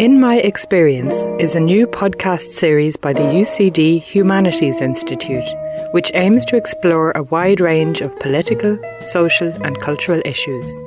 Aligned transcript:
In 0.00 0.18
My 0.18 0.36
Experience 0.36 1.14
is 1.38 1.54
a 1.54 1.60
new 1.60 1.86
podcast 1.86 2.52
series 2.52 2.96
by 2.96 3.12
the 3.12 3.20
UCD 3.20 4.00
Humanities 4.00 4.80
Institute, 4.80 5.44
which 5.90 6.10
aims 6.14 6.46
to 6.46 6.56
explore 6.56 7.10
a 7.10 7.24
wide 7.24 7.60
range 7.60 8.00
of 8.00 8.18
political, 8.18 8.78
social, 9.00 9.48
and 9.62 9.78
cultural 9.78 10.22
issues. 10.24 10.80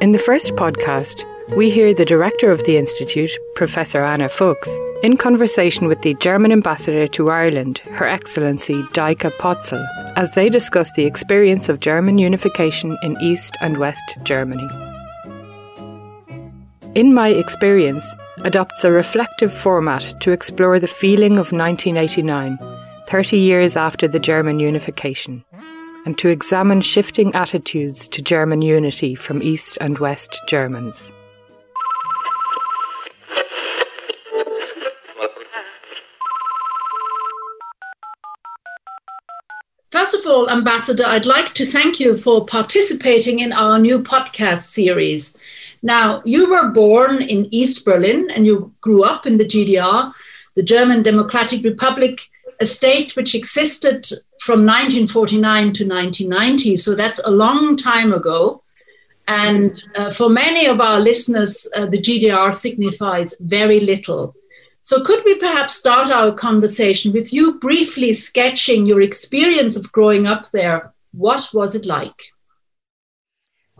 In 0.00 0.10
the 0.10 0.18
first 0.18 0.56
podcast, 0.56 1.24
we 1.54 1.70
hear 1.70 1.94
the 1.94 2.04
director 2.04 2.50
of 2.50 2.64
the 2.64 2.76
Institute, 2.76 3.30
Professor 3.54 4.02
Anne 4.02 4.28
Fuchs, 4.28 4.76
in 5.04 5.16
conversation 5.16 5.86
with 5.86 6.02
the 6.02 6.14
German 6.14 6.50
ambassador 6.50 7.06
to 7.06 7.30
Ireland, 7.30 7.78
Her 7.92 8.08
Excellency 8.08 8.82
Deike 8.94 9.30
Potzel, 9.38 9.86
as 10.16 10.32
they 10.32 10.48
discuss 10.48 10.90
the 10.96 11.06
experience 11.06 11.68
of 11.68 11.78
German 11.78 12.18
unification 12.18 12.98
in 13.04 13.16
East 13.20 13.56
and 13.60 13.78
West 13.78 14.18
Germany. 14.24 14.89
In 16.96 17.14
My 17.14 17.28
Experience 17.28 18.16
adopts 18.38 18.82
a 18.82 18.90
reflective 18.90 19.52
format 19.52 20.12
to 20.22 20.32
explore 20.32 20.80
the 20.80 20.88
feeling 20.88 21.34
of 21.34 21.52
1989, 21.52 22.58
30 23.06 23.38
years 23.38 23.76
after 23.76 24.08
the 24.08 24.18
German 24.18 24.58
unification, 24.58 25.44
and 26.04 26.18
to 26.18 26.28
examine 26.28 26.80
shifting 26.80 27.32
attitudes 27.32 28.08
to 28.08 28.20
German 28.20 28.60
unity 28.60 29.14
from 29.14 29.40
East 29.40 29.78
and 29.80 29.98
West 29.98 30.40
Germans. 30.48 31.12
First 39.92 40.14
of 40.14 40.26
all, 40.26 40.50
Ambassador, 40.50 41.04
I'd 41.06 41.26
like 41.26 41.54
to 41.54 41.64
thank 41.64 42.00
you 42.00 42.16
for 42.16 42.44
participating 42.44 43.38
in 43.38 43.52
our 43.52 43.78
new 43.78 44.00
podcast 44.00 44.62
series. 44.62 45.38
Now, 45.82 46.22
you 46.24 46.50
were 46.50 46.68
born 46.68 47.22
in 47.22 47.52
East 47.54 47.84
Berlin 47.84 48.30
and 48.30 48.46
you 48.46 48.72
grew 48.80 49.02
up 49.02 49.26
in 49.26 49.38
the 49.38 49.44
GDR, 49.44 50.12
the 50.54 50.62
German 50.62 51.02
Democratic 51.02 51.64
Republic, 51.64 52.20
a 52.60 52.66
state 52.66 53.16
which 53.16 53.34
existed 53.34 54.06
from 54.40 54.66
1949 54.66 55.62
to 55.72 55.86
1990. 55.86 56.76
So 56.76 56.94
that's 56.94 57.20
a 57.24 57.30
long 57.30 57.76
time 57.76 58.12
ago. 58.12 58.62
And 59.28 59.82
uh, 59.96 60.10
for 60.10 60.28
many 60.28 60.66
of 60.66 60.80
our 60.80 61.00
listeners, 61.00 61.68
uh, 61.76 61.86
the 61.86 62.00
GDR 62.00 62.52
signifies 62.52 63.34
very 63.40 63.80
little. 63.80 64.34
So, 64.82 65.02
could 65.02 65.22
we 65.24 65.36
perhaps 65.36 65.76
start 65.76 66.10
our 66.10 66.32
conversation 66.32 67.12
with 67.12 67.32
you 67.32 67.58
briefly 67.58 68.12
sketching 68.12 68.86
your 68.86 69.02
experience 69.02 69.76
of 69.76 69.92
growing 69.92 70.26
up 70.26 70.50
there? 70.50 70.92
What 71.12 71.48
was 71.52 71.74
it 71.74 71.86
like? 71.86 72.32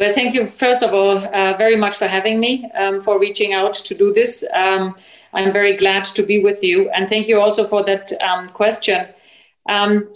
Well, 0.01 0.15
thank 0.15 0.33
you, 0.33 0.47
first 0.47 0.83
of 0.83 0.95
all, 0.95 1.19
uh, 1.19 1.59
very 1.59 1.77
much 1.77 1.99
for 1.99 2.07
having 2.09 2.41
me, 2.41 2.71
um, 2.73 3.03
for 3.03 3.21
reaching 3.21 3.53
out 3.53 3.75
to 3.75 3.95
do 3.95 4.15
this. 4.15 4.43
Um, 4.55 4.97
I'm 5.35 5.53
very 5.53 5.77
glad 5.77 6.07
to 6.07 6.23
be 6.23 6.43
with 6.43 6.65
you. 6.65 6.89
And 6.89 7.07
thank 7.07 7.29
you 7.29 7.39
also 7.39 7.67
for 7.67 7.85
that 7.85 8.11
um, 8.23 8.49
question. 8.49 9.07
Um, 9.69 10.11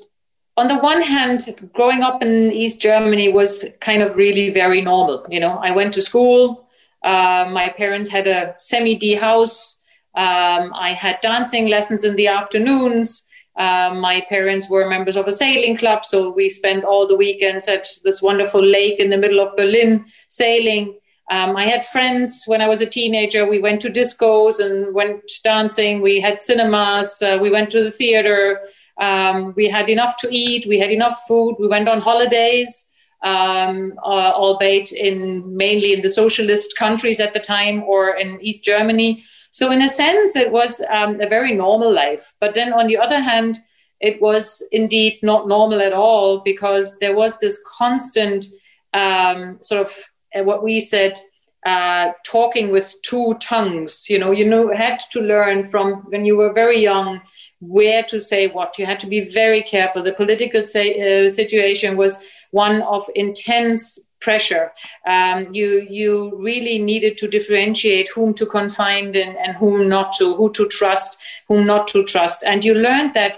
on 0.57 0.69
the 0.69 0.79
one 0.79 1.03
hand, 1.03 1.69
growing 1.75 2.03
up 2.03 2.23
in 2.23 2.51
East 2.51 2.81
Germany 2.81 3.31
was 3.31 3.67
kind 3.81 4.01
of 4.01 4.17
really 4.17 4.49
very 4.49 4.81
normal. 4.81 5.23
You 5.29 5.41
know, 5.41 5.59
I 5.59 5.71
went 5.73 5.93
to 5.95 6.03
school. 6.03 6.67
Uh, 7.03 7.45
my 7.51 7.69
parents 7.69 8.09
had 8.09 8.27
a 8.27 8.55
semi 8.57 8.95
D 8.95 9.15
house. 9.15 9.85
Um, 10.15 10.73
I 10.73 10.97
had 10.99 11.21
dancing 11.21 11.69
lessons 11.69 12.05
in 12.05 12.17
the 12.17 12.29
afternoons. 12.29 13.29
Um, 13.57 14.01
my 14.01 14.25
parents 14.29 14.69
were 14.69 14.89
members 14.89 15.17
of 15.17 15.29
a 15.29 15.33
sailing 15.33 15.77
club, 15.77 16.05
so 16.05 16.31
we 16.31 16.49
spent 16.49 16.85
all 16.85 17.07
the 17.07 17.17
weekends 17.17 17.69
at 17.69 17.87
this 18.03 18.21
wonderful 18.21 18.63
lake 18.63 18.99
in 18.99 19.11
the 19.11 19.17
middle 19.17 19.41
of 19.41 19.57
Berlin 19.57 20.07
sailing. 20.29 20.99
Um, 21.31 21.57
I 21.57 21.67
had 21.67 21.87
friends 21.87 22.45
when 22.47 22.61
I 22.61 22.69
was 22.69 22.81
a 22.81 22.87
teenager. 22.87 23.47
We 23.47 23.61
went 23.61 23.81
to 23.83 23.91
discos 23.91 24.61
and 24.61 24.93
went 24.93 25.23
dancing. 25.43 26.03
We 26.03 26.21
had 26.21 26.41
cinemas. 26.41 27.23
Uh, 27.23 27.39
we 27.41 27.51
went 27.51 27.71
to 27.71 27.83
the 27.83 27.91
theater. 27.91 28.61
Um, 29.01 29.55
we 29.57 29.69
had 29.69 29.89
enough 29.89 30.19
to 30.19 30.29
eat. 30.31 30.67
We 30.67 30.79
had 30.79 30.91
enough 30.91 31.23
food. 31.27 31.57
We 31.59 31.69
went 31.69 31.89
on 31.89 32.01
holidays, 32.01 32.93
um, 33.23 33.95
uh, 34.05 34.33
albeit 34.35 34.93
in 34.93 35.57
mainly 35.57 35.93
in 35.93 36.03
the 36.03 36.11
socialist 36.11 36.77
countries 36.77 37.21
at 37.21 37.33
the 37.33 37.41
time 37.41 37.83
or 37.85 38.17
in 38.17 38.39
East 38.43 38.65
Germany. 38.65 39.25
So, 39.55 39.71
in 39.71 39.83
a 39.83 39.89
sense, 39.89 40.35
it 40.35 40.51
was 40.51 40.83
um, 40.91 41.15
a 41.21 41.29
very 41.29 41.53
normal 41.55 41.93
life. 41.93 42.35
But 42.41 42.55
then, 42.55 42.73
on 42.73 42.89
the 42.89 42.99
other 42.99 43.21
hand, 43.21 43.57
it 44.01 44.21
was 44.21 44.61
indeed 44.73 45.21
not 45.23 45.47
normal 45.47 45.81
at 45.81 45.93
all 45.93 46.41
because 46.41 46.99
there 46.99 47.15
was 47.15 47.39
this 47.39 47.63
constant 47.79 48.47
um, 48.95 49.59
sort 49.63 49.87
of 49.87 49.97
uh, 50.35 50.43
what 50.43 50.65
we 50.65 50.81
said 50.81 51.17
uh, 51.65 52.11
talking 52.27 52.73
with 52.73 52.93
two 53.05 53.35
tongues. 53.35 54.11
You 54.11 54.19
know, 54.19 54.33
you 54.33 54.45
know, 54.45 54.75
had 54.75 54.99
to 55.13 55.21
learn 55.21 55.71
from 55.71 56.03
when 56.09 56.25
you 56.25 56.37
were 56.37 56.53
very 56.53 56.81
young 56.81 57.21
where 57.61 58.03
to 58.03 58.21
say 58.21 58.49
what. 58.49 58.77
You 58.77 58.87
had 58.87 58.99
to 59.01 59.07
be 59.07 59.31
very 59.31 59.63
careful. 59.63 60.03
The 60.03 60.15
political 60.15 60.65
say, 60.65 61.27
uh, 61.27 61.31
situation 61.31 61.97
was 61.97 62.21
one 62.51 62.83
of 62.83 63.09
intense 63.15 64.01
pressure. 64.27 64.67
Um, 65.15 65.39
you 65.59 65.69
you 65.99 66.11
really 66.49 66.79
needed 66.91 67.15
to 67.19 67.27
differentiate 67.37 68.09
whom 68.15 68.35
to 68.35 68.47
confine 68.59 69.15
in 69.23 69.31
and 69.43 69.53
whom 69.61 69.89
not 69.89 70.09
to, 70.19 70.35
who 70.39 70.47
to 70.53 70.65
trust, 70.69 71.11
whom 71.49 71.63
not 71.67 71.89
to 71.89 72.05
trust, 72.05 72.39
and 72.51 72.65
you 72.65 72.75
learned 72.75 73.13
that 73.15 73.35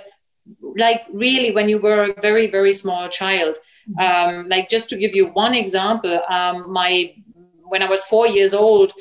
like 0.85 1.03
really 1.13 1.51
when 1.57 1.69
you 1.69 1.79
were 1.87 2.03
a 2.05 2.21
very 2.29 2.47
very 2.57 2.73
small 2.73 3.09
child. 3.21 3.55
Um, 4.07 4.49
like 4.49 4.69
just 4.69 4.89
to 4.91 4.97
give 5.03 5.15
you 5.19 5.27
one 5.45 5.55
example, 5.55 6.15
um, 6.29 6.57
my 6.81 6.91
when 7.71 7.83
I 7.83 7.89
was 7.95 8.05
four 8.05 8.27
years 8.27 8.55
old. 8.55 8.93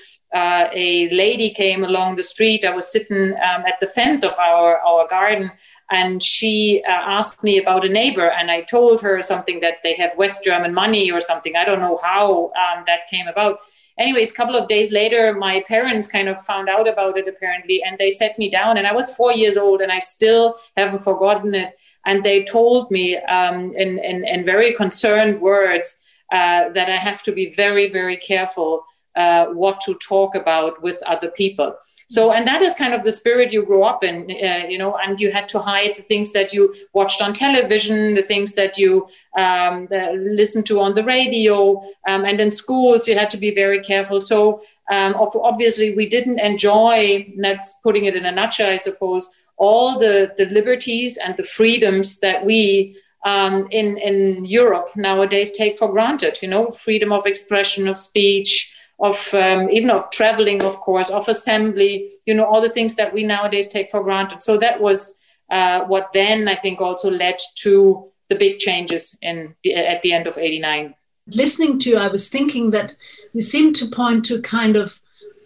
Uh, 0.44 0.68
a 0.74 1.10
lady 1.24 1.50
came 1.64 1.86
along 1.86 2.10
the 2.18 2.24
street. 2.34 2.66
I 2.66 2.76
was 2.76 2.92
sitting 2.92 3.26
um, 3.48 3.62
at 3.72 3.78
the 3.80 3.88
fence 3.88 4.22
of 4.22 4.34
our, 4.48 4.80
our 4.80 5.08
garden, 5.08 5.50
and 5.92 6.22
she 6.22 6.84
uh, 6.88 6.92
asked 6.92 7.44
me 7.44 7.60
about 7.60 7.86
a 7.86 7.90
neighbor 7.90 8.30
and 8.30 8.50
i 8.50 8.62
told 8.62 9.02
her 9.02 9.22
something 9.22 9.60
that 9.60 9.78
they 9.84 9.94
have 9.94 10.18
west 10.18 10.44
german 10.44 10.74
money 10.74 11.12
or 11.12 11.22
something. 11.22 11.56
I 11.56 11.66
don't 11.66 11.80
know 11.80 12.00
how 12.04 12.52
um, 12.64 12.84
that 12.88 13.08
came 13.10 13.28
about. 13.28 13.60
Anyways 13.98 14.32
a 14.32 14.36
couple 14.36 14.56
of 14.56 14.68
days 14.68 14.92
later 14.92 15.34
my 15.34 15.64
parents 15.68 16.12
kind 16.12 16.28
of 16.28 16.42
found 16.44 16.70
out 16.70 16.88
about 16.88 17.18
it 17.18 17.28
apparently 17.28 17.82
and 17.84 17.98
they 17.98 18.10
set 18.10 18.38
me 18.40 18.50
down 18.50 18.78
and 18.78 18.88
i 18.88 18.94
was 18.94 19.16
four 19.16 19.32
years 19.32 19.58
old 19.58 19.82
and 19.82 19.92
i 19.92 20.00
still 20.00 20.58
haven't 20.76 21.04
forgotten 21.04 21.54
it. 21.56 21.78
And 22.08 22.24
they 22.24 22.44
told 22.44 22.92
me 22.92 23.18
um, 23.18 23.74
in, 23.74 23.98
in, 23.98 24.28
in, 24.28 24.46
very 24.46 24.76
concerned 24.76 25.42
words 25.42 26.04
uh, 26.32 26.70
that 26.70 26.90
i 26.90 26.98
have 26.98 27.24
to 27.24 27.32
be 27.32 27.54
very 27.54 27.90
very 27.92 28.18
careful 28.18 28.86
uh, 29.16 29.46
what 29.46 29.80
to 29.82 29.96
talk 30.00 30.36
about 30.36 30.82
with 30.82 31.02
other 31.04 31.30
people 31.30 31.74
so, 32.08 32.32
and 32.32 32.48
that 32.48 32.62
is 32.62 32.76
kind 32.76 32.94
of 32.94 33.04
the 33.04 33.12
spirit 33.12 33.52
you 33.52 33.66
grew 33.66 33.84
up 33.84 34.04
in, 34.04 34.30
uh, 34.30 34.68
you 34.68 34.78
know, 34.78 34.94
and 35.04 35.20
you 35.20 35.32
had 35.32 35.50
to 35.50 35.60
hide 35.60 35.96
the 35.98 36.04
things 36.04 36.34
that 36.34 36.54
you 36.54 36.76
watched 36.94 37.20
on 37.22 37.34
television, 37.34 38.14
the 38.14 38.22
things 38.22 38.54
that 38.54 38.78
you 38.78 39.08
um, 39.36 39.88
listened 39.90 40.68
to 40.68 40.82
on 40.82 40.94
the 40.94 41.04
radio, 41.04 41.82
um, 42.08 42.24
and 42.26 42.40
in 42.40 42.52
schools 42.52 43.08
you 43.08 43.18
had 43.18 43.32
to 43.32 43.38
be 43.38 43.56
very 43.56 43.82
careful. 43.82 44.22
So, 44.22 44.62
um, 44.92 45.16
obviously, 45.18 45.96
we 45.96 46.08
didn't 46.08 46.40
enjoy. 46.40 47.34
That's 47.38 47.80
putting 47.82 48.06
it 48.06 48.16
in 48.16 48.26
a 48.26 48.32
nutshell, 48.32 48.70
I 48.70 48.78
suppose. 48.78 49.32
All 49.58 49.98
the 49.98 50.32
the 50.38 50.46
liberties 50.46 51.18
and 51.18 51.36
the 51.38 51.44
freedoms 51.44 52.20
that 52.20 52.46
we 52.46 52.98
um, 53.26 53.68
in 53.72 53.98
in 53.98 54.46
Europe 54.46 54.90
nowadays 54.96 55.54
take 55.54 55.80
for 55.80 55.92
granted. 55.92 56.40
You 56.44 56.50
know, 56.50 56.70
freedom 56.70 57.12
of 57.12 57.26
expression, 57.26 57.88
of 57.88 57.98
speech 57.98 58.76
of 59.00 59.34
um, 59.34 59.70
even 59.70 59.90
of 59.90 60.10
traveling, 60.12 60.64
of 60.64 60.76
course, 60.78 61.10
of 61.10 61.28
assembly, 61.28 62.12
you 62.26 62.34
know, 62.34 62.46
all 62.46 62.62
the 62.62 62.70
things 62.70 62.96
that 62.96 63.14
we 63.14 63.24
nowadays 63.24 63.68
take 63.68 63.92
for 63.92 64.04
granted. 64.04 64.42
So 64.42 64.58
that 64.58 64.80
was 64.80 65.20
uh, 65.50 65.82
what 65.82 66.12
then 66.14 66.48
I 66.48 66.56
think 66.56 66.82
also 66.82 67.12
led 67.12 67.38
to 67.58 68.10
the 68.30 68.36
big 68.36 68.60
changes 68.60 69.18
in 69.22 69.56
the, 69.64 69.76
at 69.76 70.02
the 70.02 70.14
end 70.14 70.28
of 70.28 70.38
89. 70.38 70.96
Listening 71.36 71.80
to 71.80 71.90
you, 71.92 71.98
I 71.98 72.08
was 72.08 72.30
thinking 72.30 72.72
that 72.72 72.94
you 73.34 73.42
seem 73.42 73.74
to 73.74 73.88
point 73.88 74.26
to 74.26 74.42
kind 74.42 74.76
of 74.76 75.00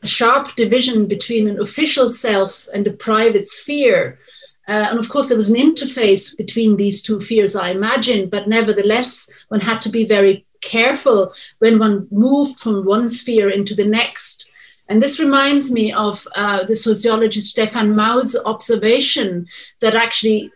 a 0.03 0.07
sharp 0.07 0.55
division 0.55 1.07
between 1.07 1.47
an 1.47 1.59
official 1.59 2.09
self 2.09 2.67
and 2.73 2.85
a 2.87 2.91
private 2.91 3.45
sphere. 3.45 4.19
Uh, 4.67 4.87
and 4.91 4.99
of 4.99 5.09
course, 5.09 5.27
there 5.27 5.37
was 5.37 5.49
an 5.49 5.57
interface 5.57 6.37
between 6.37 6.77
these 6.77 7.01
two 7.01 7.19
spheres, 7.19 7.55
I 7.55 7.71
imagine, 7.71 8.29
but 8.29 8.47
nevertheless, 8.47 9.29
one 9.47 9.59
had 9.59 9.81
to 9.81 9.89
be 9.89 10.05
very 10.05 10.45
careful 10.61 11.33
when 11.59 11.79
one 11.79 12.07
moved 12.11 12.59
from 12.59 12.85
one 12.85 13.09
sphere 13.09 13.49
into 13.49 13.75
the 13.75 13.85
next. 13.85 14.47
And 14.89 15.01
this 15.01 15.19
reminds 15.19 15.71
me 15.71 15.93
of 15.93 16.27
uh, 16.35 16.65
the 16.65 16.75
sociologist 16.75 17.55
Steffen 17.55 17.95
Mau's 17.95 18.35
observation 18.45 19.47
that 19.81 19.95
actually 19.95 20.51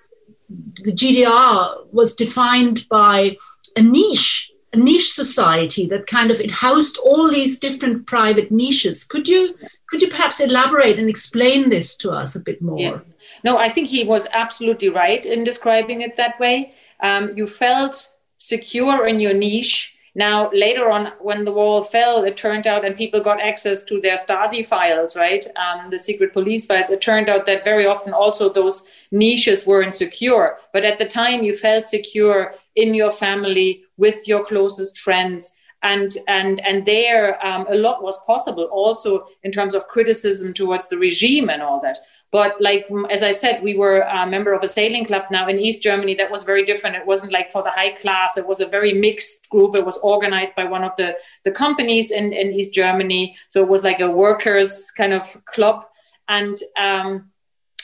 the 0.84 0.92
GDR 0.92 1.86
was 1.92 2.16
defined 2.16 2.88
by 2.90 3.38
a 3.76 3.82
niche, 3.82 4.52
a 4.74 4.78
niche 4.78 5.12
society 5.12 5.86
that 5.88 6.08
kind 6.08 6.32
of 6.32 6.40
it 6.40 6.52
housed 6.52 6.98
all 6.98 7.30
these 7.30 7.60
different 7.60 8.08
private 8.08 8.52
niches. 8.52 9.04
Could 9.04 9.28
you 9.28 9.56
could 9.88 10.02
you 10.02 10.08
perhaps 10.08 10.40
elaborate 10.40 10.98
and 10.98 11.10
explain 11.10 11.70
this 11.70 11.96
to 11.98 12.10
us 12.10 12.36
a 12.36 12.40
bit 12.40 12.62
more? 12.62 12.80
Yeah. 12.80 13.00
No, 13.44 13.60
I 13.60 13.70
think 13.70 13.88
he 13.88 14.04
was 14.06 14.28
absolutely 14.34 14.90
right 14.90 15.24
in 15.24 15.44
describing 15.44 16.02
it 16.02 16.18
that 16.18 16.40
way. 16.40 16.74
Um, 17.02 17.38
you 17.38 17.48
felt 17.48 18.10
secure 18.40 19.08
in 19.08 19.20
your 19.20 19.34
niche 19.34 19.93
Now, 20.16 20.52
later 20.54 20.92
on, 20.92 21.14
when 21.20 21.44
the 21.44 21.52
wall 21.52 21.84
fell, 21.84 22.24
it 22.24 22.38
turned 22.38 22.68
out, 22.68 22.86
and 22.86 22.96
people 22.96 23.20
got 23.20 23.42
access 23.42 23.84
to 23.86 24.00
their 24.00 24.18
Stasi 24.18 24.66
files, 24.66 25.16
right? 25.16 25.44
Um, 25.58 25.90
the 25.90 25.98
secret 25.98 26.34
police 26.34 26.68
files. 26.68 26.92
It 26.92 27.02
turned 27.02 27.30
out 27.30 27.48
that 27.48 27.64
very 27.64 27.88
often 27.88 28.14
also 28.14 28.50
those 28.50 28.88
niches 29.12 29.66
weren't 29.66 29.96
secure. 29.96 30.60
But 30.72 30.86
at 30.86 31.00
the 31.00 31.06
time, 31.06 31.44
you 31.44 31.56
felt 31.56 31.88
secure 31.88 32.54
in 32.76 32.94
your 32.94 33.12
family 33.12 33.84
with 33.98 34.28
your 34.28 34.46
closest 34.46 35.00
friends. 35.00 35.56
And, 35.84 36.12
and, 36.28 36.66
and 36.66 36.86
there, 36.86 37.46
um, 37.46 37.68
a 37.70 37.76
lot 37.76 38.02
was 38.02 38.20
possible 38.26 38.64
also 38.66 39.28
in 39.44 39.52
terms 39.52 39.76
of 39.76 39.88
criticism 39.88 40.54
towards 40.54 40.90
the 40.90 40.98
regime 40.98 41.50
and 41.50 41.62
all 41.62 41.82
that. 41.82 42.00
But 42.34 42.60
like 42.60 42.88
as 43.12 43.22
I 43.22 43.32
said, 43.32 43.62
we 43.62 43.78
were 43.78 44.00
a 44.00 44.26
member 44.26 44.54
of 44.54 44.64
a 44.64 44.68
sailing 44.68 45.06
club 45.06 45.26
now 45.30 45.48
in 45.48 45.60
East 45.60 45.84
Germany. 45.84 46.16
That 46.16 46.32
was 46.32 46.44
very 46.44 46.66
different. 46.66 46.96
It 46.96 47.06
wasn't 47.06 47.32
like 47.32 47.52
for 47.52 47.62
the 47.62 47.70
high 47.70 47.92
class. 47.92 48.38
It 48.38 48.48
was 48.48 48.60
a 48.60 48.66
very 48.66 48.92
mixed 48.92 49.52
group. 49.52 49.76
It 49.76 49.86
was 49.86 50.00
organized 50.00 50.56
by 50.56 50.64
one 50.64 50.84
of 50.84 50.96
the 50.98 51.16
the 51.44 51.52
companies 51.52 52.10
in 52.10 52.34
in 52.34 52.52
East 52.54 52.74
Germany. 52.74 53.38
So 53.50 53.62
it 53.62 53.70
was 53.70 53.84
like 53.84 54.00
a 54.00 54.10
workers 54.10 54.90
kind 54.98 55.14
of 55.14 55.46
club, 55.46 55.86
and 56.28 56.58
um, 56.76 57.30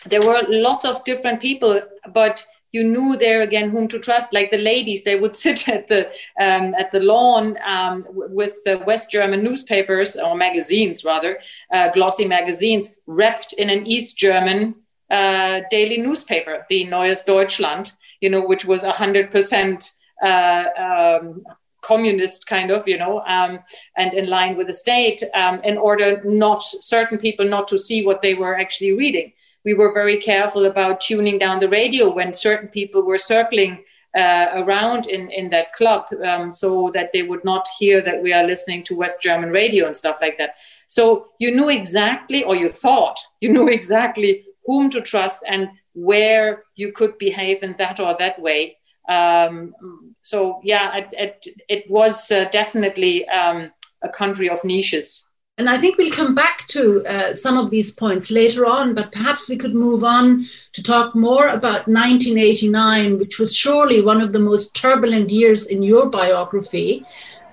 there 0.07 0.25
were 0.25 0.42
lots 0.48 0.84
of 0.84 1.06
different 1.06 1.42
people, 1.42 1.80
but 2.12 2.44
you 2.71 2.83
knew 2.83 3.18
there 3.18 3.42
again 3.42 3.69
whom 3.69 3.88
to 3.88 4.00
trust. 4.00 4.33
Like 4.33 4.51
the 4.51 4.57
ladies, 4.57 5.04
they 5.04 5.19
would 5.19 5.36
sit 5.45 5.68
at 5.68 5.88
the 5.88 6.07
um, 6.39 6.75
at 6.75 6.92
the 6.92 7.00
lawn 7.00 7.57
um, 7.66 8.06
with 8.10 8.63
the 8.63 8.77
West 8.80 9.12
German 9.12 9.44
newspapers 9.44 10.16
or 10.16 10.36
magazines, 10.36 11.04
rather 11.04 11.39
uh, 11.74 11.89
glossy 11.92 12.27
magazines, 12.27 13.00
wrapped 13.07 13.54
in 13.54 13.69
an 13.69 13.88
East 13.88 14.18
German 14.18 14.75
uh, 15.10 15.62
daily 15.71 15.98
newspaper, 15.98 16.66
the 16.69 16.86
Neues 16.86 17.24
Deutschland, 17.24 17.92
you 18.21 18.30
know, 18.30 18.45
which 18.45 18.66
was 18.66 18.83
hundred 18.83 19.31
percent 19.31 19.92
uh, 20.24 20.66
um, 20.77 21.44
communist 21.81 22.45
kind 22.45 22.71
of, 22.71 22.88
you 22.88 22.98
know, 22.98 23.21
um, 23.21 23.60
and 23.95 24.13
in 24.13 24.27
line 24.27 24.57
with 24.57 24.68
the 24.68 24.74
state, 24.74 25.24
um, 25.33 25.62
in 25.63 25.77
order 25.77 26.21
not 26.25 26.62
certain 26.62 27.18
people 27.18 27.48
not 27.48 27.68
to 27.69 27.80
see 27.80 28.06
what 28.06 28.21
they 28.21 28.33
were 28.33 28.56
actually 28.60 28.94
reading 28.94 29.31
we 29.66 29.74
were 29.74 29.94
very 29.94 30.20
careful 30.20 30.66
about 30.66 31.02
tuning 31.02 31.38
down 31.38 31.60
the 31.60 31.70
radio 31.70 32.14
when 32.14 32.34
certain 32.34 32.70
people 32.70 33.02
were 33.02 33.18
circling 33.18 33.84
uh, 34.18 34.48
around 34.54 35.08
in, 35.08 35.30
in 35.30 35.50
that 35.50 35.74
club 35.74 36.08
um, 36.26 36.52
so 36.52 36.90
that 36.94 37.12
they 37.14 37.22
would 37.22 37.44
not 37.44 37.68
hear 37.78 38.02
that 38.02 38.22
we 38.24 38.34
are 38.34 38.46
listening 38.46 38.84
to 38.84 38.96
West 38.96 39.22
German 39.22 39.52
radio 39.52 39.86
and 39.86 39.96
stuff 39.96 40.18
like 40.22 40.38
that. 40.38 40.56
So 40.88 41.28
you 41.40 41.56
knew 41.56 41.70
exactly, 41.70 42.44
or 42.44 42.56
you 42.56 42.70
thought 42.70 43.20
you 43.42 43.52
knew 43.52 43.68
exactly 43.68 44.46
whom 44.66 44.90
to 44.92 45.02
trust 45.02 45.44
and 45.48 45.70
where 45.94 46.64
you 46.76 46.92
could 46.92 47.18
behave 47.18 47.64
in 47.64 47.76
that 47.78 48.00
or 48.00 48.16
that 48.20 48.42
way. 48.42 48.78
Um, 49.08 49.74
so 50.22 50.60
yeah, 50.64 50.98
it, 50.98 51.08
it, 51.12 51.48
it 51.68 51.90
was 51.90 52.32
uh, 52.32 52.46
definitely 52.52 53.28
um, 53.30 53.72
a 54.04 54.10
country 54.10 54.50
of 54.50 54.64
niches. 54.64 55.29
And 55.60 55.70
I 55.70 55.78
think 55.78 55.98
we'll 55.98 56.10
come 56.10 56.34
back 56.34 56.66
to 56.68 57.04
uh, 57.06 57.34
some 57.34 57.58
of 57.58 57.70
these 57.70 57.92
points 57.92 58.32
later 58.32 58.66
on, 58.66 58.94
but 58.94 59.12
perhaps 59.12 59.50
we 59.50 59.58
could 59.58 59.76
move 59.76 60.06
on 60.06 60.46
to 60.72 60.82
talk 60.82 61.14
more 61.16 61.48
about 61.48 61.86
1989, 61.86 63.18
which 63.18 63.40
was 63.40 63.54
surely 63.54 64.02
one 64.02 64.22
of 64.22 64.32
the 64.32 64.40
most 64.40 64.74
turbulent 64.74 65.30
years 65.30 65.68
in 65.68 65.84
your 65.84 66.10
biography. 66.10 67.06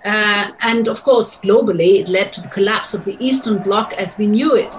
Uh, 0.05 0.53
and 0.61 0.87
of 0.87 1.03
course, 1.03 1.41
globally, 1.41 1.99
it 1.99 2.09
led 2.09 2.33
to 2.35 2.41
the 2.41 2.49
collapse 2.49 2.95
of 2.95 3.05
the 3.05 3.17
Eastern 3.19 3.61
Bloc 3.61 3.93
as 3.95 4.17
we 4.17 4.29
knew 4.29 4.55
it. 4.55 4.73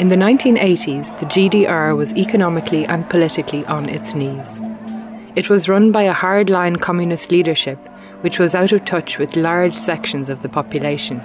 In 0.00 0.08
the 0.08 0.16
1980s, 0.16 1.16
the 1.20 1.26
GDR 1.26 1.96
was 1.96 2.12
economically 2.14 2.84
and 2.86 3.08
politically 3.08 3.64
on 3.66 3.88
its 3.88 4.16
knees. 4.16 4.60
It 5.36 5.48
was 5.48 5.68
run 5.68 5.92
by 5.92 6.02
a 6.02 6.14
hardline 6.14 6.80
communist 6.80 7.30
leadership 7.30 7.78
which 8.24 8.38
was 8.38 8.54
out 8.54 8.72
of 8.72 8.82
touch 8.86 9.18
with 9.18 9.36
large 9.36 9.74
sections 9.74 10.30
of 10.30 10.40
the 10.40 10.48
population. 10.48 11.20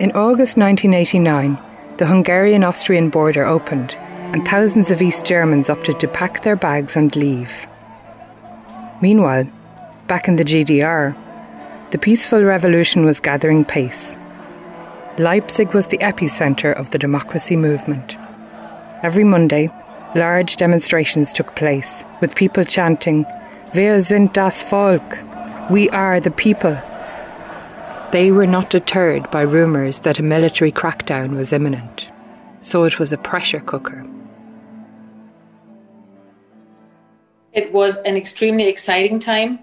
In 0.00 0.12
August 0.12 0.56
1989, 0.56 1.58
the 1.98 2.06
Hungarian 2.06 2.64
Austrian 2.64 3.10
border 3.10 3.44
opened, 3.44 3.92
and 4.32 4.48
thousands 4.48 4.90
of 4.90 5.02
East 5.02 5.26
Germans 5.26 5.68
opted 5.68 6.00
to 6.00 6.08
pack 6.08 6.42
their 6.42 6.56
bags 6.56 6.96
and 6.96 7.14
leave. 7.14 7.68
Meanwhile, 9.02 9.46
back 10.06 10.26
in 10.26 10.36
the 10.36 10.44
GDR, 10.44 11.14
the 11.90 11.98
peaceful 11.98 12.44
revolution 12.44 13.04
was 13.04 13.20
gathering 13.20 13.66
pace. 13.66 14.16
Leipzig 15.18 15.74
was 15.74 15.88
the 15.88 15.98
epicenter 15.98 16.72
of 16.72 16.92
the 16.92 16.98
democracy 16.98 17.56
movement. 17.56 18.16
Every 19.02 19.24
Monday, 19.24 19.68
large 20.14 20.56
demonstrations 20.56 21.34
took 21.34 21.54
place, 21.56 22.06
with 22.22 22.34
people 22.34 22.64
chanting, 22.64 23.26
Wir 23.74 24.00
sind 24.00 24.32
das 24.32 24.62
Volk, 24.62 25.18
we 25.70 25.88
are 25.90 26.18
the 26.18 26.32
people. 26.32 26.76
They 28.10 28.32
were 28.32 28.46
not 28.46 28.70
deterred 28.70 29.30
by 29.30 29.42
rumours 29.42 30.00
that 30.00 30.18
a 30.18 30.22
military 30.22 30.72
crackdown 30.72 31.36
was 31.36 31.52
imminent, 31.52 32.08
so 32.60 32.82
it 32.82 32.98
was 32.98 33.12
a 33.12 33.18
pressure 33.18 33.60
cooker. 33.60 34.04
It 37.52 37.72
was 37.72 37.98
an 38.02 38.16
extremely 38.16 38.66
exciting 38.66 39.20
time. 39.20 39.60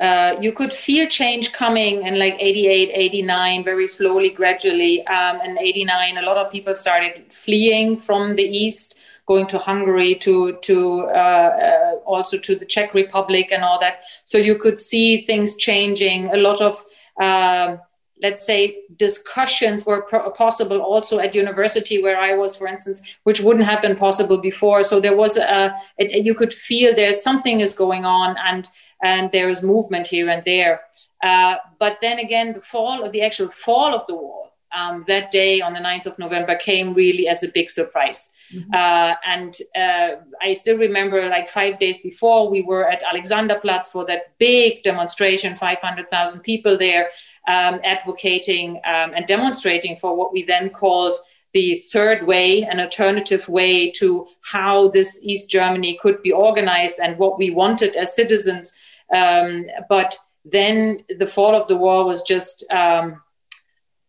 Uh, 0.00 0.36
you 0.40 0.52
could 0.52 0.72
feel 0.72 1.06
change 1.06 1.52
coming 1.52 2.06
in 2.06 2.18
like 2.18 2.34
88, 2.40 2.90
89, 2.94 3.62
very 3.62 3.86
slowly, 3.86 4.30
gradually. 4.30 5.06
Um, 5.06 5.38
in 5.42 5.58
89, 5.58 6.16
a 6.16 6.22
lot 6.22 6.38
of 6.38 6.50
people 6.50 6.74
started 6.74 7.18
fleeing 7.30 7.98
from 7.98 8.36
the 8.36 8.42
east 8.42 8.98
going 9.26 9.46
to 9.46 9.58
Hungary, 9.58 10.14
to 10.16 10.58
to 10.62 11.02
uh, 11.02 11.50
uh, 11.66 11.94
also 12.06 12.38
to 12.38 12.54
the 12.54 12.64
Czech 12.64 12.94
Republic 12.94 13.52
and 13.52 13.62
all 13.64 13.78
that. 13.80 14.00
So 14.24 14.38
you 14.38 14.56
could 14.56 14.80
see 14.80 15.22
things 15.22 15.56
changing. 15.56 16.30
A 16.32 16.36
lot 16.36 16.60
of 16.60 16.84
uh, 17.20 17.76
let's 18.22 18.46
say 18.46 18.82
discussions 18.96 19.84
were 19.84 20.02
possible 20.36 20.80
also 20.80 21.18
at 21.18 21.34
university 21.34 22.02
where 22.02 22.18
i 22.18 22.34
was 22.34 22.56
for 22.56 22.68
instance 22.68 23.16
which 23.24 23.40
wouldn't 23.40 23.64
have 23.64 23.82
been 23.82 23.96
possible 23.96 24.38
before 24.38 24.84
so 24.84 25.00
there 25.00 25.16
was 25.16 25.36
a 25.36 25.74
you 25.98 26.34
could 26.34 26.54
feel 26.54 26.94
there's 26.94 27.22
something 27.22 27.60
is 27.60 27.74
going 27.74 28.04
on 28.04 28.36
and 28.46 28.68
and 29.02 29.32
there 29.32 29.48
is 29.50 29.62
movement 29.62 30.06
here 30.06 30.28
and 30.30 30.44
there 30.44 30.80
uh, 31.22 31.56
but 31.78 31.98
then 32.00 32.18
again 32.18 32.52
the 32.52 32.60
fall 32.60 33.04
of 33.04 33.12
the 33.12 33.22
actual 33.22 33.48
fall 33.48 33.94
of 33.94 34.06
the 34.06 34.14
wall 34.14 34.41
um, 34.76 35.04
that 35.06 35.30
day 35.30 35.60
on 35.60 35.72
the 35.72 35.80
9th 35.80 36.06
of 36.06 36.18
november 36.18 36.56
came 36.56 36.94
really 36.94 37.28
as 37.28 37.42
a 37.42 37.48
big 37.48 37.70
surprise 37.70 38.32
Mm-hmm. 38.52 38.74
Uh, 38.74 39.14
and 39.26 39.56
uh, 39.76 40.22
I 40.42 40.52
still 40.52 40.76
remember 40.76 41.28
like 41.28 41.48
five 41.48 41.78
days 41.78 42.02
before 42.02 42.50
we 42.50 42.62
were 42.62 42.88
at 42.88 43.02
Alexanderplatz 43.02 43.88
for 43.88 44.04
that 44.06 44.36
big 44.38 44.82
demonstration, 44.82 45.56
500,000 45.56 46.40
people 46.40 46.76
there 46.76 47.10
um, 47.48 47.80
advocating 47.84 48.76
um, 48.84 49.12
and 49.14 49.26
demonstrating 49.26 49.96
for 49.96 50.16
what 50.16 50.32
we 50.32 50.44
then 50.44 50.70
called 50.70 51.16
the 51.52 51.74
third 51.92 52.26
way, 52.26 52.62
an 52.62 52.80
alternative 52.80 53.46
way 53.48 53.90
to 53.90 54.26
how 54.42 54.88
this 54.88 55.20
East 55.22 55.50
Germany 55.50 55.98
could 56.00 56.22
be 56.22 56.32
organized 56.32 56.98
and 57.02 57.18
what 57.18 57.38
we 57.38 57.50
wanted 57.50 57.94
as 57.94 58.14
citizens. 58.14 58.78
Um, 59.14 59.66
but 59.88 60.16
then 60.44 61.04
the 61.18 61.26
fall 61.26 61.54
of 61.54 61.68
the 61.68 61.76
wall 61.76 62.06
was 62.06 62.22
just 62.22 62.70
um, 62.72 63.20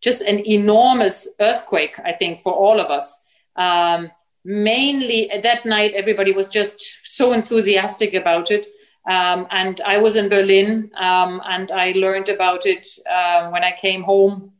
just 0.04 0.22
an 0.22 0.46
enormous 0.46 1.28
earthquake, 1.40 1.98
I 2.00 2.12
think, 2.12 2.42
for 2.44 2.54
all 2.54 2.80
of 2.80 2.92
us. 2.92 3.26
Um, 3.56 4.12
mainly 4.46 5.32
that 5.42 5.66
night 5.66 5.94
everybody 5.96 6.34
was 6.34 6.50
just 6.50 7.00
so 7.06 7.32
enthusiastic 7.32 8.14
about 8.14 8.52
it 8.52 8.68
um, 9.10 9.48
and 9.52 9.80
i 9.82 9.98
was 9.98 10.16
in 10.16 10.28
berlin 10.28 10.92
um, 11.00 11.42
and 11.46 11.72
i 11.72 11.94
learned 11.96 12.28
about 12.28 12.66
it 12.66 12.86
uh, 13.10 13.50
when 13.52 13.64
i 13.64 13.72
came 13.72 14.04
home 14.04 14.52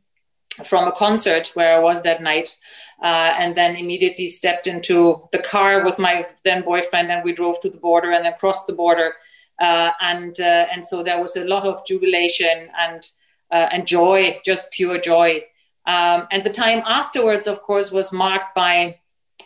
from 0.64 0.88
a 0.88 0.92
concert 0.92 1.50
where 1.54 1.76
i 1.76 1.78
was 1.78 2.02
that 2.02 2.22
night 2.22 2.56
uh, 3.02 3.34
and 3.38 3.54
then 3.54 3.76
immediately 3.76 4.26
stepped 4.26 4.66
into 4.66 5.28
the 5.32 5.38
car 5.38 5.84
with 5.84 5.98
my 5.98 6.26
then 6.44 6.62
boyfriend 6.62 7.10
and 7.10 7.22
we 7.22 7.34
drove 7.34 7.60
to 7.60 7.68
the 7.68 7.76
border 7.76 8.12
and 8.12 8.24
then 8.24 8.34
crossed 8.40 8.66
the 8.66 8.72
border 8.72 9.12
uh, 9.60 9.90
and 10.00 10.40
uh, 10.40 10.66
and 10.72 10.84
so 10.84 11.02
there 11.02 11.20
was 11.20 11.36
a 11.36 11.44
lot 11.44 11.64
of 11.66 11.86
jubilation 11.86 12.70
and 12.78 13.06
uh, 13.54 13.68
and 13.72 13.86
joy 13.86 14.40
just 14.44 14.70
pure 14.72 14.98
joy 14.98 15.42
um, 15.86 16.26
and 16.32 16.42
the 16.44 16.50
time 16.50 16.82
afterwards 16.86 17.46
of 17.46 17.62
course 17.62 17.90
was 17.92 18.12
marked 18.12 18.54
by 18.54 18.98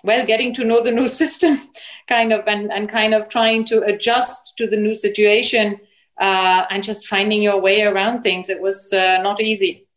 well 0.03 0.25
getting 0.27 0.55
to 0.55 0.65
know 0.65 0.83
the 0.83 0.99
new 1.01 1.09
system 1.23 1.69
kind 2.09 2.33
of 2.33 2.47
and, 2.49 2.73
and 2.73 2.89
kind 2.89 3.15
of 3.15 3.29
trying 3.29 3.65
to 3.65 3.83
adjust 3.83 4.57
to 4.57 4.67
the 4.67 4.77
new 4.77 4.95
situation 4.95 5.79
uh, 6.21 6.65
and 6.71 6.83
just 6.83 7.07
finding 7.07 7.43
your 7.43 7.61
way 7.61 7.83
around 7.83 8.23
things 8.23 8.49
it 8.49 8.61
was 8.61 8.93
uh, 8.93 9.19
not 9.23 9.41
easy 9.41 9.89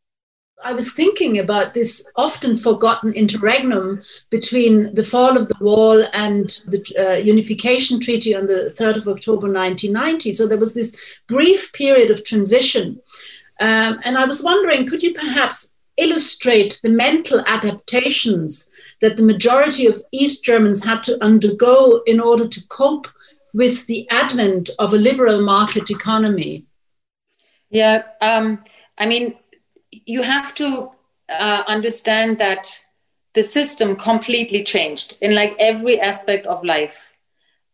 I 0.63 0.73
was 0.73 0.93
thinking 0.93 1.39
about 1.39 1.73
this 1.73 2.07
often 2.15 2.55
forgotten 2.55 3.13
interregnum 3.13 4.01
between 4.29 4.93
the 4.93 5.03
fall 5.03 5.37
of 5.37 5.47
the 5.47 5.55
wall 5.59 6.03
and 6.13 6.49
the 6.67 6.83
uh, 6.99 7.17
unification 7.17 7.99
treaty 7.99 8.35
on 8.35 8.45
the 8.45 8.71
3rd 8.77 8.97
of 8.97 9.07
October 9.07 9.47
1990. 9.51 10.31
So 10.33 10.47
there 10.47 10.59
was 10.59 10.73
this 10.73 10.95
brief 11.27 11.73
period 11.73 12.11
of 12.11 12.23
transition. 12.23 13.01
Um, 13.61 13.99
and 14.03 14.17
I 14.17 14.25
was 14.25 14.43
wondering, 14.43 14.85
could 14.85 15.01
you 15.01 15.13
perhaps 15.13 15.75
illustrate 15.97 16.79
the 16.83 16.89
mental 16.89 17.41
adaptations 17.45 18.69
that 19.01 19.17
the 19.17 19.23
majority 19.23 19.85
of 19.87 20.03
East 20.11 20.43
Germans 20.43 20.83
had 20.83 21.03
to 21.03 21.23
undergo 21.23 22.01
in 22.05 22.19
order 22.19 22.47
to 22.47 22.67
cope 22.67 23.07
with 23.53 23.85
the 23.87 24.09
advent 24.09 24.69
of 24.79 24.93
a 24.93 24.97
liberal 24.97 25.41
market 25.41 25.89
economy. 25.89 26.65
Yeah, 27.69 28.03
um, 28.21 28.63
I 28.97 29.05
mean, 29.05 29.35
you 29.91 30.21
have 30.21 30.55
to 30.55 30.91
uh, 31.29 31.63
understand 31.67 32.39
that 32.39 32.67
the 33.33 33.43
system 33.43 33.95
completely 33.95 34.63
changed 34.63 35.17
in 35.21 35.35
like 35.35 35.55
every 35.59 35.99
aspect 35.99 36.45
of 36.45 36.63
life. 36.63 37.10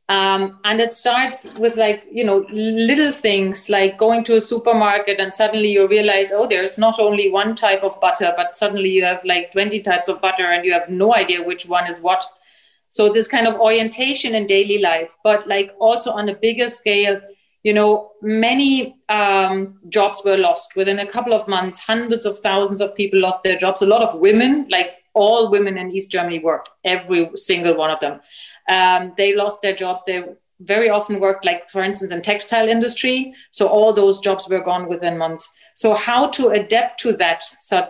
Um, 0.09 0.59
and 0.63 0.79
it 0.79 0.93
starts 0.93 1.53
with 1.55 1.75
like 1.75 2.05
you 2.09 2.23
know 2.23 2.45
little 2.49 3.11
things 3.11 3.69
like 3.69 3.97
going 3.97 4.23
to 4.23 4.37
a 4.37 4.41
supermarket 4.41 5.19
and 5.19 5.33
suddenly 5.33 5.69
you 5.69 5.85
realize 5.85 6.31
oh 6.31 6.47
there's 6.47 6.77
not 6.77 6.97
only 6.97 7.29
one 7.29 7.57
type 7.57 7.83
of 7.83 7.99
butter 7.99 8.33
but 8.37 8.55
suddenly 8.55 8.89
you 8.89 9.03
have 9.03 9.19
like 9.25 9.51
20 9.51 9.81
types 9.81 10.07
of 10.07 10.21
butter 10.21 10.45
and 10.45 10.63
you 10.63 10.71
have 10.71 10.87
no 10.87 11.13
idea 11.13 11.43
which 11.43 11.65
one 11.65 11.87
is 11.87 11.99
what. 11.99 12.23
So 12.87 13.11
this 13.11 13.27
kind 13.27 13.47
of 13.47 13.55
orientation 13.55 14.33
in 14.33 14.47
daily 14.47 14.77
life 14.77 15.13
but 15.25 15.45
like 15.45 15.75
also 15.77 16.11
on 16.11 16.29
a 16.29 16.35
bigger 16.35 16.69
scale 16.69 17.19
you 17.63 17.73
know 17.73 18.11
many 18.21 19.01
um, 19.09 19.77
jobs 19.89 20.21
were 20.23 20.37
lost. 20.37 20.77
Within 20.77 20.99
a 20.99 21.07
couple 21.07 21.33
of 21.33 21.49
months 21.49 21.81
hundreds 21.81 22.25
of 22.25 22.39
thousands 22.39 22.79
of 22.79 22.95
people 22.95 23.19
lost 23.19 23.43
their 23.43 23.57
jobs. 23.57 23.81
A 23.81 23.85
lot 23.85 24.03
of 24.03 24.21
women 24.21 24.67
like 24.69 24.91
all 25.13 25.49
women 25.49 25.77
in 25.79 25.91
east 25.91 26.11
germany 26.11 26.39
worked 26.39 26.69
every 26.85 27.29
single 27.33 27.75
one 27.75 27.89
of 27.89 27.99
them 27.99 28.19
um, 28.67 29.13
they 29.17 29.35
lost 29.35 29.61
their 29.61 29.75
jobs. 29.75 30.01
They 30.05 30.23
very 30.59 30.89
often 30.89 31.19
worked, 31.19 31.45
like 31.45 31.69
for 31.69 31.83
instance, 31.83 32.11
in 32.11 32.21
textile 32.21 32.67
industry. 32.67 33.33
So 33.51 33.67
all 33.67 33.93
those 33.93 34.19
jobs 34.19 34.49
were 34.49 34.59
gone 34.59 34.87
within 34.87 35.17
months. 35.17 35.57
So 35.75 35.93
how 35.93 36.29
to 36.31 36.49
adapt 36.49 36.99
to 37.01 37.13
that? 37.13 37.43